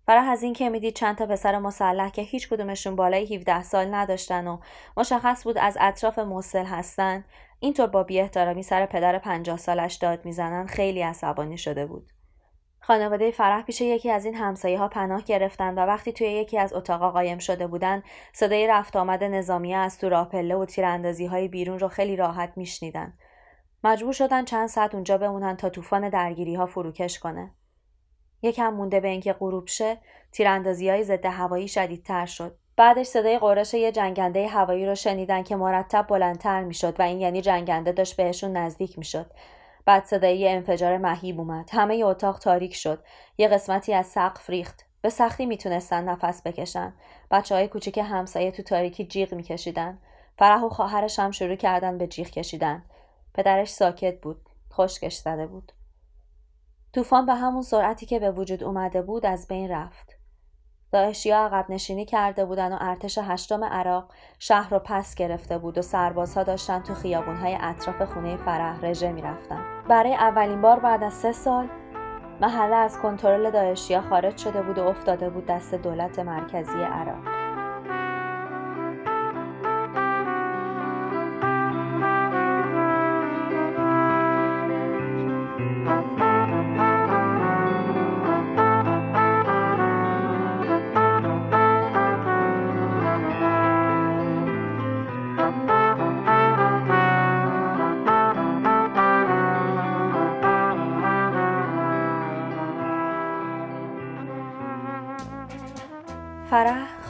فرح 0.07 0.29
از 0.29 0.43
این 0.43 0.53
که 0.53 0.69
می‌دید 0.69 0.95
چند 0.95 1.17
تا 1.17 1.25
پسر 1.25 1.59
مسلح 1.59 2.09
که 2.09 2.21
هیچ 2.21 2.49
کدومشون 2.49 2.95
بالای 2.95 3.35
17 3.35 3.63
سال 3.63 3.93
نداشتن 3.93 4.47
و 4.47 4.57
مشخص 4.97 5.43
بود 5.43 5.57
از 5.57 5.77
اطراف 5.81 6.19
موصل 6.19 6.65
هستن 6.65 7.25
اینطور 7.59 7.87
با 7.87 8.03
بی 8.03 8.19
احترامی 8.19 8.63
سر 8.63 8.85
پدر 8.85 9.19
50 9.19 9.57
سالش 9.57 9.95
داد 9.95 10.25
می‌زنن 10.25 10.65
خیلی 10.65 11.01
عصبانی 11.01 11.57
شده 11.57 11.85
بود. 11.85 12.11
خانواده 12.83 13.31
فرح 13.31 13.61
پیش 13.61 13.81
یکی 13.81 14.11
از 14.11 14.25
این 14.25 14.35
همسایه 14.35 14.79
ها 14.79 14.87
پناه 14.87 15.23
گرفتن 15.23 15.73
و 15.73 15.85
وقتی 15.85 16.11
توی 16.11 16.27
یکی 16.27 16.57
از 16.57 16.73
اتاقا 16.73 17.11
قایم 17.11 17.37
شده 17.37 17.67
بودن 17.67 18.03
صدای 18.33 18.67
رفت 18.67 18.95
آمد 18.95 19.23
نظامی 19.23 19.73
از 19.73 19.97
تو 19.97 20.09
راه 20.09 20.29
پله 20.29 20.55
و 20.55 20.65
تیراندازی 20.65 21.25
های 21.25 21.47
بیرون 21.47 21.79
رو 21.79 21.87
خیلی 21.87 22.15
راحت 22.15 22.53
میشنیدن. 22.55 23.13
مجبور 23.83 24.13
شدن 24.13 24.45
چند 24.45 24.67
ساعت 24.67 24.95
اونجا 24.95 25.17
بمونن 25.17 25.57
تا 25.57 25.69
طوفان 25.69 26.09
درگیری 26.09 26.55
ها 26.55 26.65
فروکش 26.65 27.19
کنه. 27.19 27.51
یکم 28.41 28.73
مونده 28.73 28.99
به 28.99 29.07
اینکه 29.07 29.33
غروب 29.33 29.67
شه 29.67 29.97
تیراندازی 30.31 30.89
های 30.89 31.03
ضد 31.03 31.25
هوایی 31.25 31.67
شدیدتر 31.67 32.25
شد. 32.25 32.57
بعدش 32.77 33.05
صدای 33.05 33.39
قرش 33.39 33.73
یه 33.73 33.91
جنگنده 33.91 34.47
هوایی 34.47 34.85
رو 34.85 34.95
شنیدن 34.95 35.43
که 35.43 35.55
مرتب 35.55 36.05
بلندتر 36.09 36.63
می‌شد 36.63 36.99
و 36.99 37.03
این 37.03 37.21
یعنی 37.21 37.41
جنگنده 37.41 37.91
داشت 37.91 38.17
بهشون 38.17 38.57
نزدیک 38.57 38.97
می‌شد. 38.97 39.31
بعد 39.85 40.05
صدای 40.05 40.49
انفجار 40.49 40.97
مهیب 40.97 41.39
اومد 41.39 41.69
همه 41.73 41.97
ی 41.97 42.03
اتاق 42.03 42.39
تاریک 42.39 42.75
شد 42.75 43.03
یه 43.37 43.47
قسمتی 43.47 43.93
از 43.93 44.05
سقف 44.05 44.49
ریخت 44.49 44.85
به 45.01 45.09
سختی 45.09 45.45
می‌تونستن 45.45 46.09
نفس 46.09 46.41
بکشن. 46.45 46.93
بچه 47.31 47.55
های 47.55 47.67
کوچیک 47.67 47.97
همسایه 47.97 48.51
تو 48.51 48.63
تاریکی 48.63 49.05
جیغ 49.05 49.33
میکشیدن. 49.33 49.97
فرح 50.37 50.61
و 50.63 50.69
خواهرش 50.69 51.19
هم 51.19 51.31
شروع 51.31 51.55
کردن 51.55 51.97
به 51.97 52.07
جیغ 52.07 52.27
کشیدن. 52.27 52.83
پدرش 53.33 53.69
ساکت 53.69 54.21
بود. 54.21 54.49
خشکش 54.73 55.15
زده 55.15 55.47
بود. 55.47 55.71
طوفان 56.93 57.25
به 57.25 57.33
همون 57.33 57.61
سرعتی 57.61 58.05
که 58.05 58.19
به 58.19 58.31
وجود 58.31 58.63
اومده 58.63 59.01
بود 59.01 59.25
از 59.25 59.47
بین 59.47 59.71
رفت. 59.71 60.20
داعشیا 60.91 61.37
عقب 61.37 61.65
نشینی 61.69 62.05
کرده 62.05 62.45
بودن 62.45 62.73
و 62.73 62.77
ارتش 62.81 63.17
هشتم 63.17 63.63
عراق 63.63 64.05
شهر 64.39 64.69
رو 64.69 64.79
پس 64.79 65.15
گرفته 65.15 65.57
بود 65.57 65.77
و 65.77 65.81
سربازها 65.81 66.43
داشتن 66.43 66.79
تو 66.79 66.93
خیابونهای 66.93 67.57
اطراف 67.61 68.01
خونه 68.01 68.37
فرح 68.37 68.85
رژه 68.85 69.11
می‌رفتن. 69.11 69.65
برای 69.89 70.13
اولین 70.13 70.61
بار 70.61 70.79
بعد 70.79 71.03
از 71.03 71.13
سه 71.13 71.31
سال 71.31 71.67
محله 72.41 72.75
از 72.75 72.97
کنترل 72.97 73.51
داعشیا 73.51 74.01
خارج 74.01 74.37
شده 74.37 74.61
بود 74.61 74.77
و 74.77 74.87
افتاده 74.87 75.29
بود 75.29 75.45
دست 75.45 75.75
دولت 75.75 76.19
مرکزی 76.19 76.83
عراق. 76.83 77.30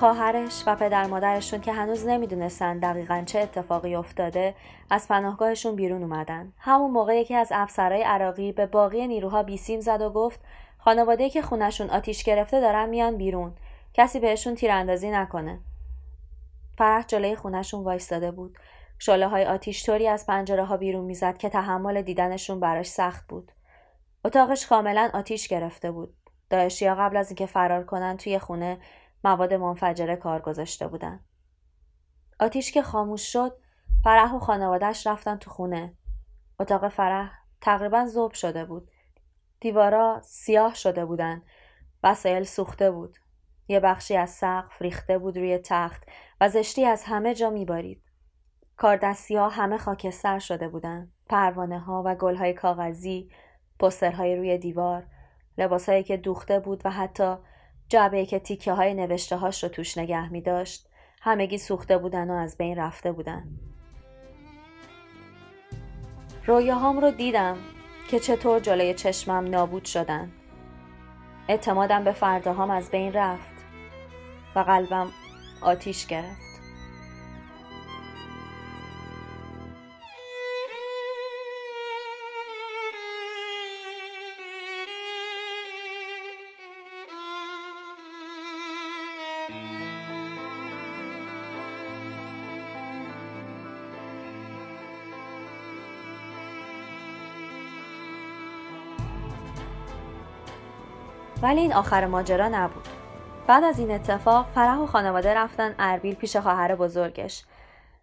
خواهرش 0.01 0.63
و 0.67 0.75
پدر 0.75 1.07
مادرشون 1.07 1.61
که 1.61 1.73
هنوز 1.73 2.07
نمی‌دونستن 2.07 2.79
دقیقا 2.79 3.23
چه 3.25 3.39
اتفاقی 3.39 3.95
افتاده 3.95 4.55
از 4.89 5.07
پناهگاهشون 5.07 5.75
بیرون 5.75 6.03
اومدن. 6.03 6.53
همون 6.57 6.91
موقع 6.91 7.15
یکی 7.15 7.35
از 7.35 7.51
افسرهای 7.51 8.03
عراقی 8.03 8.51
به 8.51 8.65
باقی 8.65 9.07
نیروها 9.07 9.43
بیسیم 9.43 9.79
زد 9.79 10.01
و 10.01 10.09
گفت 10.09 10.39
خانواده 10.77 11.29
که 11.29 11.41
خونشون 11.41 11.89
آتیش 11.89 12.23
گرفته 12.23 12.61
دارن 12.61 12.89
میان 12.89 13.17
بیرون. 13.17 13.53
کسی 13.93 14.19
بهشون 14.19 14.55
تیراندازی 14.55 15.11
نکنه. 15.11 15.59
فرح 16.77 17.05
جلوی 17.07 17.35
خونشون 17.35 17.83
وایستاده 17.83 18.31
بود. 18.31 18.57
شله 18.99 19.27
های 19.27 19.45
آتیش 19.45 19.85
طوری 19.85 20.07
از 20.07 20.25
پنجره 20.25 20.65
ها 20.65 20.77
بیرون 20.77 21.05
می‌زد 21.05 21.37
که 21.37 21.49
تحمل 21.49 22.01
دیدنشون 22.01 22.59
براش 22.59 22.87
سخت 22.87 23.27
بود. 23.27 23.51
اتاقش 24.25 24.67
کاملا 24.67 25.09
آتیش 25.13 25.47
گرفته 25.47 25.91
بود. 25.91 26.13
داعشیا 26.49 26.95
قبل 26.95 27.17
از 27.17 27.29
اینکه 27.29 27.45
فرار 27.45 27.83
کنن 27.83 28.17
توی 28.17 28.39
خونه 28.39 28.77
مواد 29.23 29.53
منفجره 29.53 30.15
کار 30.15 30.41
گذاشته 30.41 30.87
بودن. 30.87 31.19
آتیش 32.39 32.71
که 32.71 32.81
خاموش 32.81 33.33
شد 33.33 33.57
فرح 34.03 34.35
و 34.35 34.39
خانوادهش 34.39 35.07
رفتن 35.07 35.37
تو 35.37 35.49
خونه. 35.49 35.93
اتاق 36.59 36.87
فرح 36.87 37.31
تقریبا 37.61 38.05
زوب 38.05 38.31
شده 38.31 38.65
بود. 38.65 38.91
دیوارا 39.59 40.21
سیاه 40.23 40.73
شده 40.73 41.05
بودن. 41.05 41.41
وسایل 42.03 42.43
سوخته 42.43 42.91
بود. 42.91 43.17
یه 43.67 43.79
بخشی 43.79 44.17
از 44.17 44.29
سقف 44.29 44.81
ریخته 44.81 45.17
بود 45.17 45.37
روی 45.37 45.57
تخت 45.57 46.03
و 46.41 46.49
زشتی 46.49 46.85
از 46.85 47.03
همه 47.03 47.33
جا 47.33 47.49
میبارید. 47.49 48.01
کاردستی 48.77 49.35
ها 49.35 49.49
همه 49.49 49.77
خاکستر 49.77 50.39
شده 50.39 50.67
بودن. 50.67 51.11
پروانه 51.29 51.79
ها 51.79 52.03
و 52.05 52.15
گل 52.15 52.35
های 52.35 52.53
کاغذی، 52.53 53.31
پسترهای 53.79 54.35
روی 54.35 54.57
دیوار، 54.57 55.07
لباسهایی 55.57 56.03
که 56.03 56.17
دوخته 56.17 56.59
بود 56.59 56.81
و 56.85 56.91
حتی 56.91 57.35
جعبه 57.91 58.25
که 58.25 58.39
تیکه 58.39 58.73
های 58.73 58.93
نوشته 58.93 59.37
هاش 59.37 59.63
رو 59.63 59.69
توش 59.69 59.97
نگه 59.97 60.29
می 60.29 60.41
داشت 60.41 60.87
همگی 61.21 61.57
سوخته 61.57 61.97
بودن 61.97 62.29
و 62.29 62.33
از 62.33 62.57
بین 62.57 62.75
رفته 62.75 63.11
بودن. 63.11 63.43
رویاهام 66.45 66.99
رو 66.99 67.11
دیدم 67.11 67.57
که 68.09 68.19
چطور 68.19 68.59
جلوی 68.59 68.93
چشمم 68.93 69.47
نابود 69.47 69.85
شدن. 69.85 70.31
اعتمادم 71.47 72.03
به 72.03 72.11
فرداهام 72.11 72.71
از 72.71 72.91
بین 72.91 73.13
رفت 73.13 73.51
و 74.55 74.59
قلبم 74.59 75.07
آتیش 75.61 76.07
گرفت. 76.07 76.50
ولی 101.41 101.61
این 101.61 101.73
آخر 101.73 102.05
ماجرا 102.05 102.47
نبود. 102.47 102.87
بعد 103.47 103.63
از 103.63 103.79
این 103.79 103.91
اتفاق 103.91 104.47
فرح 104.55 104.77
و 104.77 104.85
خانواده 104.85 105.33
رفتن 105.33 105.75
اربیل 105.79 106.15
پیش 106.15 106.37
خواهر 106.37 106.75
بزرگش. 106.75 107.43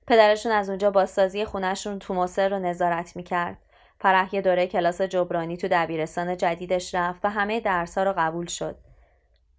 پدرشون 0.07 0.53
از 0.53 0.69
اونجا 0.69 0.91
بازسازی 0.91 1.45
خونهشون 1.45 1.99
تو 1.99 2.15
مصر 2.15 2.49
رو 2.49 2.59
نظارت 2.59 3.17
می‌کرد. 3.17 3.59
فرح 4.01 4.35
یه 4.35 4.43
دوره 4.43 4.67
کلاس 4.67 5.03
جبرانی 5.03 5.57
تو 5.57 5.69
دبیرستان 5.71 6.37
جدیدش 6.37 6.95
رفت 6.95 7.25
و 7.25 7.31
همه 7.31 7.61
درسها 7.61 8.05
رو 8.05 8.15
قبول 8.17 8.47
شد. 8.47 8.79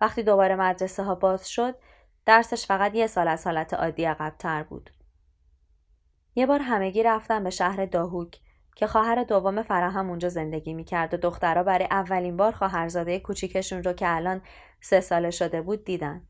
وقتی 0.01 0.23
دوباره 0.23 0.55
مدرسه 0.55 1.03
ها 1.03 1.15
باز 1.15 1.49
شد 1.49 1.75
درسش 2.25 2.65
فقط 2.65 2.95
یه 2.95 3.07
سال 3.07 3.27
از 3.27 3.47
حالت 3.47 3.73
عادی 3.73 4.05
عقبتر 4.05 4.63
بود. 4.63 4.89
یه 6.35 6.45
بار 6.45 6.59
همگی 6.59 7.03
رفتن 7.03 7.43
به 7.43 7.49
شهر 7.49 7.85
داهوک. 7.85 8.39
که 8.79 8.87
خواهر 8.87 9.23
دوم 9.23 9.61
فرح 9.61 9.97
هم 9.97 10.09
اونجا 10.09 10.29
زندگی 10.29 10.73
می‌کرد 10.73 11.13
و 11.13 11.17
دخترها 11.17 11.63
برای 11.63 11.87
اولین 11.91 12.37
بار 12.37 12.51
خواهرزاده 12.51 13.19
کوچیکشون 13.19 13.83
رو 13.83 13.93
که 13.93 14.15
الان 14.15 14.41
سه 14.81 15.01
ساله 15.01 15.31
شده 15.31 15.61
بود 15.61 15.85
دیدن. 15.85 16.27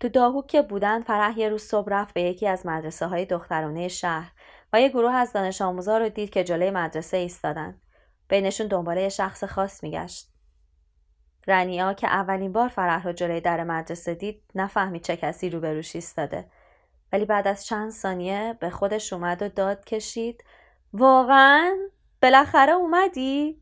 تو 0.00 0.08
داهوک 0.08 0.46
که 0.46 0.62
بودن 0.62 1.02
فرح 1.02 1.38
یه 1.38 1.48
روز 1.48 1.62
صبح 1.62 1.88
رفت 1.90 2.14
به 2.14 2.22
یکی 2.22 2.48
از 2.48 2.66
مدرسه 2.66 3.06
های 3.06 3.24
دخترانه 3.24 3.88
شهر 3.88 4.32
و 4.72 4.80
یه 4.80 4.88
گروه 4.88 5.12
از 5.12 5.32
دانش 5.32 5.62
آموزا 5.62 5.98
رو 5.98 6.08
دید 6.08 6.30
که 6.30 6.44
جلوی 6.44 6.70
مدرسه 6.70 7.16
ایستادن. 7.16 7.80
بینشون 8.28 8.66
دنباله 8.66 9.08
شخص 9.08 9.44
خاص 9.44 9.82
میگشت. 9.82 10.32
رنیا 11.46 11.94
که 11.94 12.06
اولین 12.06 12.52
بار 12.52 12.68
فرح 12.68 13.04
رو 13.04 13.12
جلوی 13.12 13.40
در 13.40 13.64
مدرسه 13.64 14.14
دید 14.14 14.42
نفهمید 14.54 15.02
چه 15.02 15.16
کسی 15.16 15.50
روبروش 15.50 15.94
ایستاده. 15.94 16.44
ولی 17.12 17.24
بعد 17.24 17.48
از 17.48 17.66
چند 17.66 17.90
ثانیه 17.90 18.56
به 18.60 18.70
خودش 18.70 19.12
اومد 19.12 19.42
و 19.42 19.48
داد 19.48 19.84
کشید 19.84 20.44
واقعا 20.94 21.76
بالاخره 22.22 22.72
اومدی؟ 22.72 23.56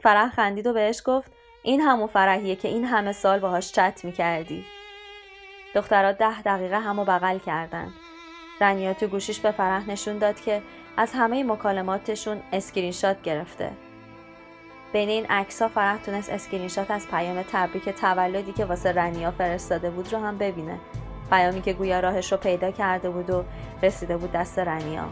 فرح 0.00 0.30
خندید 0.30 0.66
و 0.66 0.72
بهش 0.72 1.02
گفت 1.04 1.32
این 1.62 1.80
همون 1.80 2.06
فرحیه 2.06 2.56
که 2.56 2.68
این 2.68 2.84
همه 2.84 3.12
سال 3.12 3.38
باهاش 3.38 3.72
چت 3.72 4.04
می‌کردی. 4.04 4.64
دخترها 5.74 6.12
ده 6.12 6.42
دقیقه 6.42 6.78
همو 6.78 7.04
بغل 7.04 7.38
کردن. 7.38 7.92
رنیا 8.60 8.94
تو 8.94 9.06
گوشیش 9.06 9.40
به 9.40 9.50
فرح 9.50 9.90
نشون 9.90 10.18
داد 10.18 10.40
که 10.40 10.62
از 10.96 11.12
همه 11.12 11.44
مکالماتشون 11.44 12.42
اسکرین 12.52 12.92
شات 12.92 13.22
گرفته. 13.22 13.70
بین 14.92 15.08
این 15.08 15.26
عکس 15.26 15.62
ها 15.62 15.68
فرح 15.68 16.02
تونست 16.02 16.30
اسکرین 16.30 16.68
شات 16.68 16.90
از 16.90 17.08
پیام 17.08 17.42
تبریک 17.42 17.88
تولدی 17.88 18.52
که 18.52 18.64
واسه 18.64 18.92
رنیا 18.92 19.30
فرستاده 19.30 19.90
بود 19.90 20.12
رو 20.12 20.18
هم 20.18 20.38
ببینه. 20.38 20.78
پیامی 21.30 21.62
که 21.62 21.72
گویا 21.72 22.00
راهش 22.00 22.32
رو 22.32 22.38
پیدا 22.38 22.70
کرده 22.70 23.10
بود 23.10 23.30
و 23.30 23.44
رسیده 23.82 24.16
بود 24.16 24.32
دست 24.32 24.58
رنیا. 24.58 25.08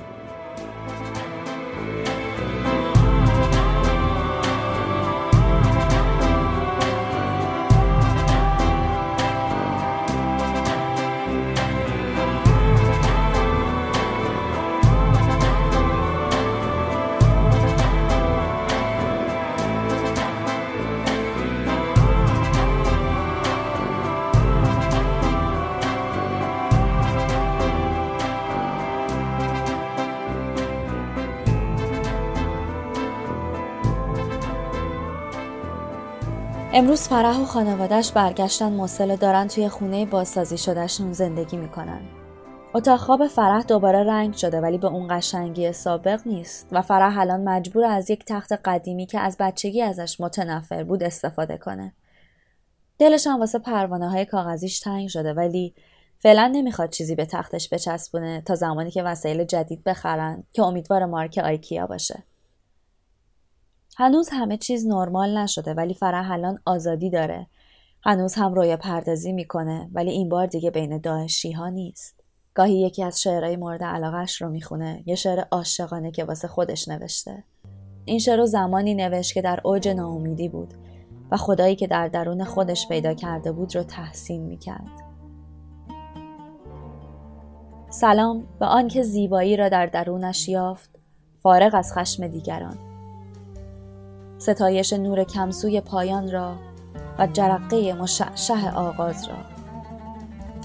امروز 36.78 37.08
فرح 37.08 37.40
و 37.40 37.44
خانوادش 37.44 38.12
برگشتن 38.12 38.72
موصل 38.72 39.16
دارن 39.16 39.48
توی 39.48 39.68
خونه 39.68 40.06
بازسازی 40.06 40.58
شدهشون 40.58 41.12
زندگی 41.12 41.56
می‌کنن. 41.56 42.00
اتاق 42.74 43.00
خواب 43.00 43.26
فرح 43.26 43.62
دوباره 43.62 44.04
رنگ 44.04 44.34
شده 44.34 44.60
ولی 44.60 44.78
به 44.78 44.86
اون 44.86 45.18
قشنگی 45.18 45.72
سابق 45.72 46.20
نیست 46.26 46.68
و 46.72 46.82
فرح 46.82 47.18
الان 47.18 47.44
مجبور 47.44 47.84
از 47.84 48.10
یک 48.10 48.24
تخت 48.24 48.52
قدیمی 48.52 49.06
که 49.06 49.20
از 49.20 49.36
بچگی 49.40 49.82
ازش 49.82 50.20
متنفر 50.20 50.84
بود 50.84 51.02
استفاده 51.02 51.58
کنه. 51.58 51.94
دلش 52.98 53.26
هم 53.26 53.40
واسه 53.40 53.58
پروانه 53.58 54.10
های 54.10 54.24
کاغذیش 54.24 54.80
تنگ 54.80 55.08
شده 55.08 55.32
ولی 55.32 55.74
فعلا 56.18 56.46
نمی‌خواد 56.46 56.90
چیزی 56.90 57.14
به 57.14 57.24
تختش 57.24 57.68
بچسبونه 57.72 58.42
تا 58.46 58.54
زمانی 58.54 58.90
که 58.90 59.02
وسایل 59.02 59.44
جدید 59.44 59.84
بخرن 59.84 60.44
که 60.52 60.62
امیدوار 60.62 61.04
مارک 61.04 61.40
آیکیا 61.44 61.86
باشه. 61.86 62.24
هنوز 63.98 64.28
همه 64.32 64.56
چیز 64.56 64.86
نرمال 64.86 65.38
نشده 65.38 65.74
ولی 65.74 65.94
فرح 65.94 66.30
الان 66.30 66.58
آزادی 66.66 67.10
داره. 67.10 67.46
هنوز 68.04 68.34
هم 68.34 68.54
رویا 68.54 68.76
پردازی 68.76 69.32
می‌کنه 69.32 69.90
ولی 69.92 70.10
این 70.10 70.28
بار 70.28 70.46
دیگه 70.46 70.70
بین 70.70 70.98
داعشی 70.98 71.52
ها 71.52 71.68
نیست. 71.68 72.20
گاهی 72.54 72.80
یکی 72.80 73.02
از 73.02 73.22
شعرهای 73.22 73.56
مورد 73.56 73.84
علاقش 73.84 74.42
رو 74.42 74.48
می‌خونه 74.48 75.02
یه 75.06 75.14
شعر 75.14 75.44
عاشقانه 75.50 76.10
که 76.10 76.24
واسه 76.24 76.48
خودش 76.48 76.88
نوشته. 76.88 77.44
این 78.04 78.18
شعر 78.18 78.36
رو 78.36 78.46
زمانی 78.46 78.94
نوشت 78.94 79.34
که 79.34 79.42
در 79.42 79.60
اوج 79.64 79.88
ناامیدی 79.88 80.48
بود 80.48 80.74
و 81.30 81.36
خدایی 81.36 81.76
که 81.76 81.86
در 81.86 82.08
درون 82.08 82.44
خودش 82.44 82.88
پیدا 82.88 83.14
کرده 83.14 83.52
بود 83.52 83.76
رو 83.76 83.82
تحسین 83.82 84.42
می‌کرد. 84.42 85.02
سلام 87.90 88.46
به 88.60 88.66
آنکه 88.66 89.02
زیبایی 89.02 89.56
را 89.56 89.68
در 89.68 89.86
درونش 89.86 90.48
یافت 90.48 90.90
فارغ 91.42 91.74
از 91.74 91.92
خشم 91.92 92.26
دیگران 92.26 92.85
ستایش 94.38 94.92
نور 94.92 95.24
کمسوی 95.24 95.80
پایان 95.80 96.30
را 96.30 96.56
و 97.18 97.26
جرقه 97.26 97.92
مشعشع 97.92 98.70
آغاز 98.74 99.28
را. 99.28 99.34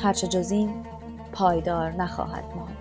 هرچه 0.04 0.28
جز 0.28 0.54
پایدار 1.34 1.92
نخواهد 1.92 2.44
ماند. 2.56 2.81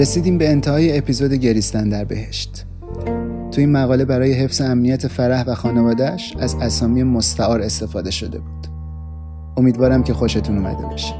رسیدیم 0.00 0.38
به 0.38 0.48
انتهای 0.48 0.98
اپیزود 0.98 1.32
گریستن 1.32 1.88
در 1.88 2.04
بهشت. 2.04 2.66
تو 3.50 3.60
این 3.60 3.72
مقاله 3.72 4.04
برای 4.04 4.32
حفظ 4.32 4.60
امنیت 4.60 5.08
فرح 5.08 5.44
و 5.46 5.54
خانوادهش 5.54 6.34
از 6.38 6.54
اسامی 6.54 7.02
مستعار 7.02 7.60
استفاده 7.60 8.10
شده 8.10 8.38
بود. 8.38 8.66
امیدوارم 9.56 10.02
که 10.02 10.14
خوشتون 10.14 10.58
اومده 10.58 10.82
باشه. 10.82 11.14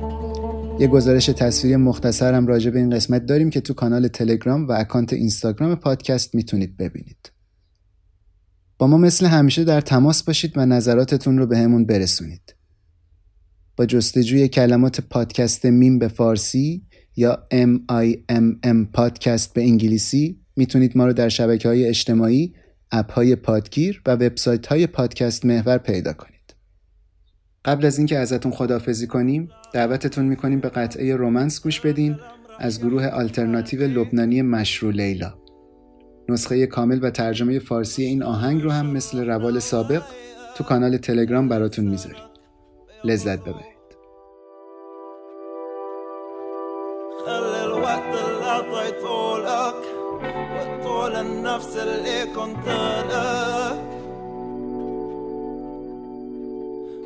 یه 0.79 0.87
گزارش 0.87 1.27
تصویری 1.27 1.77
مختصرم 1.77 2.47
راجع 2.47 2.71
به 2.71 2.79
این 2.79 2.91
قسمت 2.91 3.27
داریم 3.27 3.51
که 3.51 3.61
تو 3.61 3.75
کانال 3.75 4.09
تلگرام 4.09 4.69
و 4.69 4.73
account 4.73 5.13
اینستاگرام 5.13 5.75
پادکست 5.75 6.35
می‌تونید 6.35 6.77
ببینید. 6.77 7.33
با 8.79 8.87
ما 8.87 8.97
مثل 8.97 9.27
همیشه 9.27 9.65
در 9.65 9.81
تماس 9.81 10.23
باشید 10.23 10.59
و 10.59 10.67
نظراتتون 10.67 11.39
رو 11.39 11.47
به 11.47 11.85
برسونید. 11.85 12.55
با 13.77 13.87
جستجوی 13.87 14.49
کلمات 14.49 15.01
پادکست 15.01 15.67
میم 15.67 15.99
به 15.99 16.09
فارسی 16.09 16.83
یا 17.21 17.47
MIMM 17.53 18.87
پادکست 18.93 19.55
به 19.55 19.63
انگلیسی 19.63 20.41
می‌تونید 20.57 20.97
ما 20.97 21.07
رو 21.07 21.13
در 21.13 21.29
شبکه 21.29 21.69
های 21.69 21.89
اجتماعی، 21.89 22.55
اپ 22.93 23.13
های 23.13 23.37
پادگیر 23.37 24.03
و 24.07 24.11
وبسایت 24.11 24.67
های 24.67 24.87
پادکست 24.87 25.45
محور 25.45 25.79
پیدا 25.79 26.13
کنید. 26.13 26.55
قبل 27.65 27.87
از 27.87 27.99
اینکه 27.99 28.19
ازتون 28.19 28.53
خدافزی 28.53 29.07
کنیم، 29.07 29.49
دعوتتون 29.73 30.25
می‌کنیم 30.25 30.61
به 30.61 30.69
قطعه 30.69 31.17
رومنس 31.17 31.63
گوش 31.63 31.81
بدین 31.81 32.17
از 32.59 32.81
گروه 32.81 33.07
آلترناتیو 33.07 33.83
لبنانی 33.83 34.43
مشروع 34.43 34.93
لیلا. 34.93 35.35
نسخه 36.29 36.67
کامل 36.67 36.99
و 37.03 37.11
ترجمه 37.11 37.59
فارسی 37.59 38.05
این 38.05 38.23
آهنگ 38.23 38.63
رو 38.63 38.71
هم 38.71 38.87
مثل 38.87 39.27
روال 39.27 39.59
سابق 39.59 40.03
تو 40.57 40.65
کانال 40.65 40.97
تلگرام 40.97 41.49
براتون 41.49 41.85
می‌ذاریم. 41.85 42.25
لذت 43.05 43.41
ببرید. 43.41 43.70
وطول 51.60 51.60
النفس 51.60 51.78
اللي 51.78 52.26
كنت 52.26 52.68
لك 53.10 53.86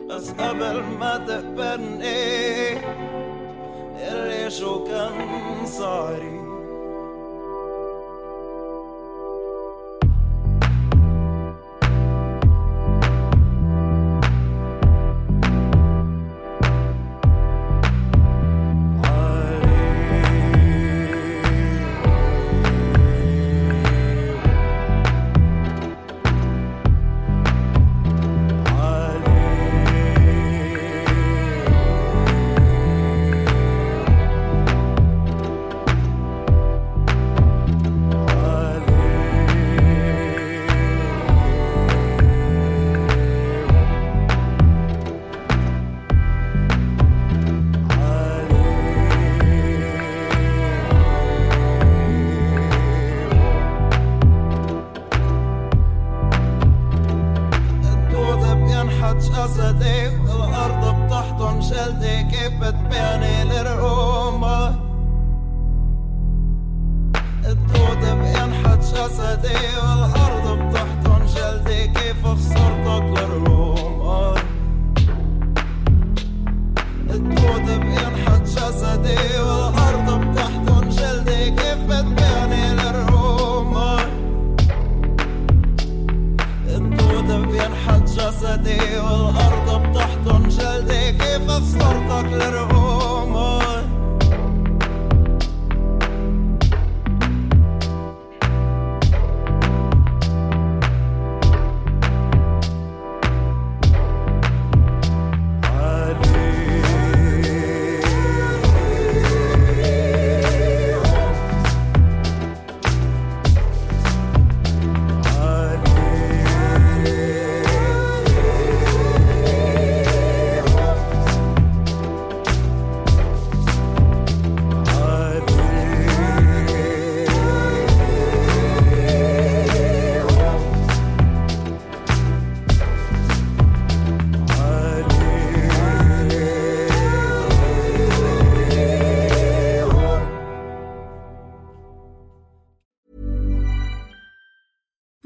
بس 0.10 0.32
قبل 0.32 0.84
ما 1.00 1.18
تقبلني 1.18 2.78
اللي 3.98 4.50
شو 4.52 4.84
كان 4.84 5.66
صاري 5.66 6.43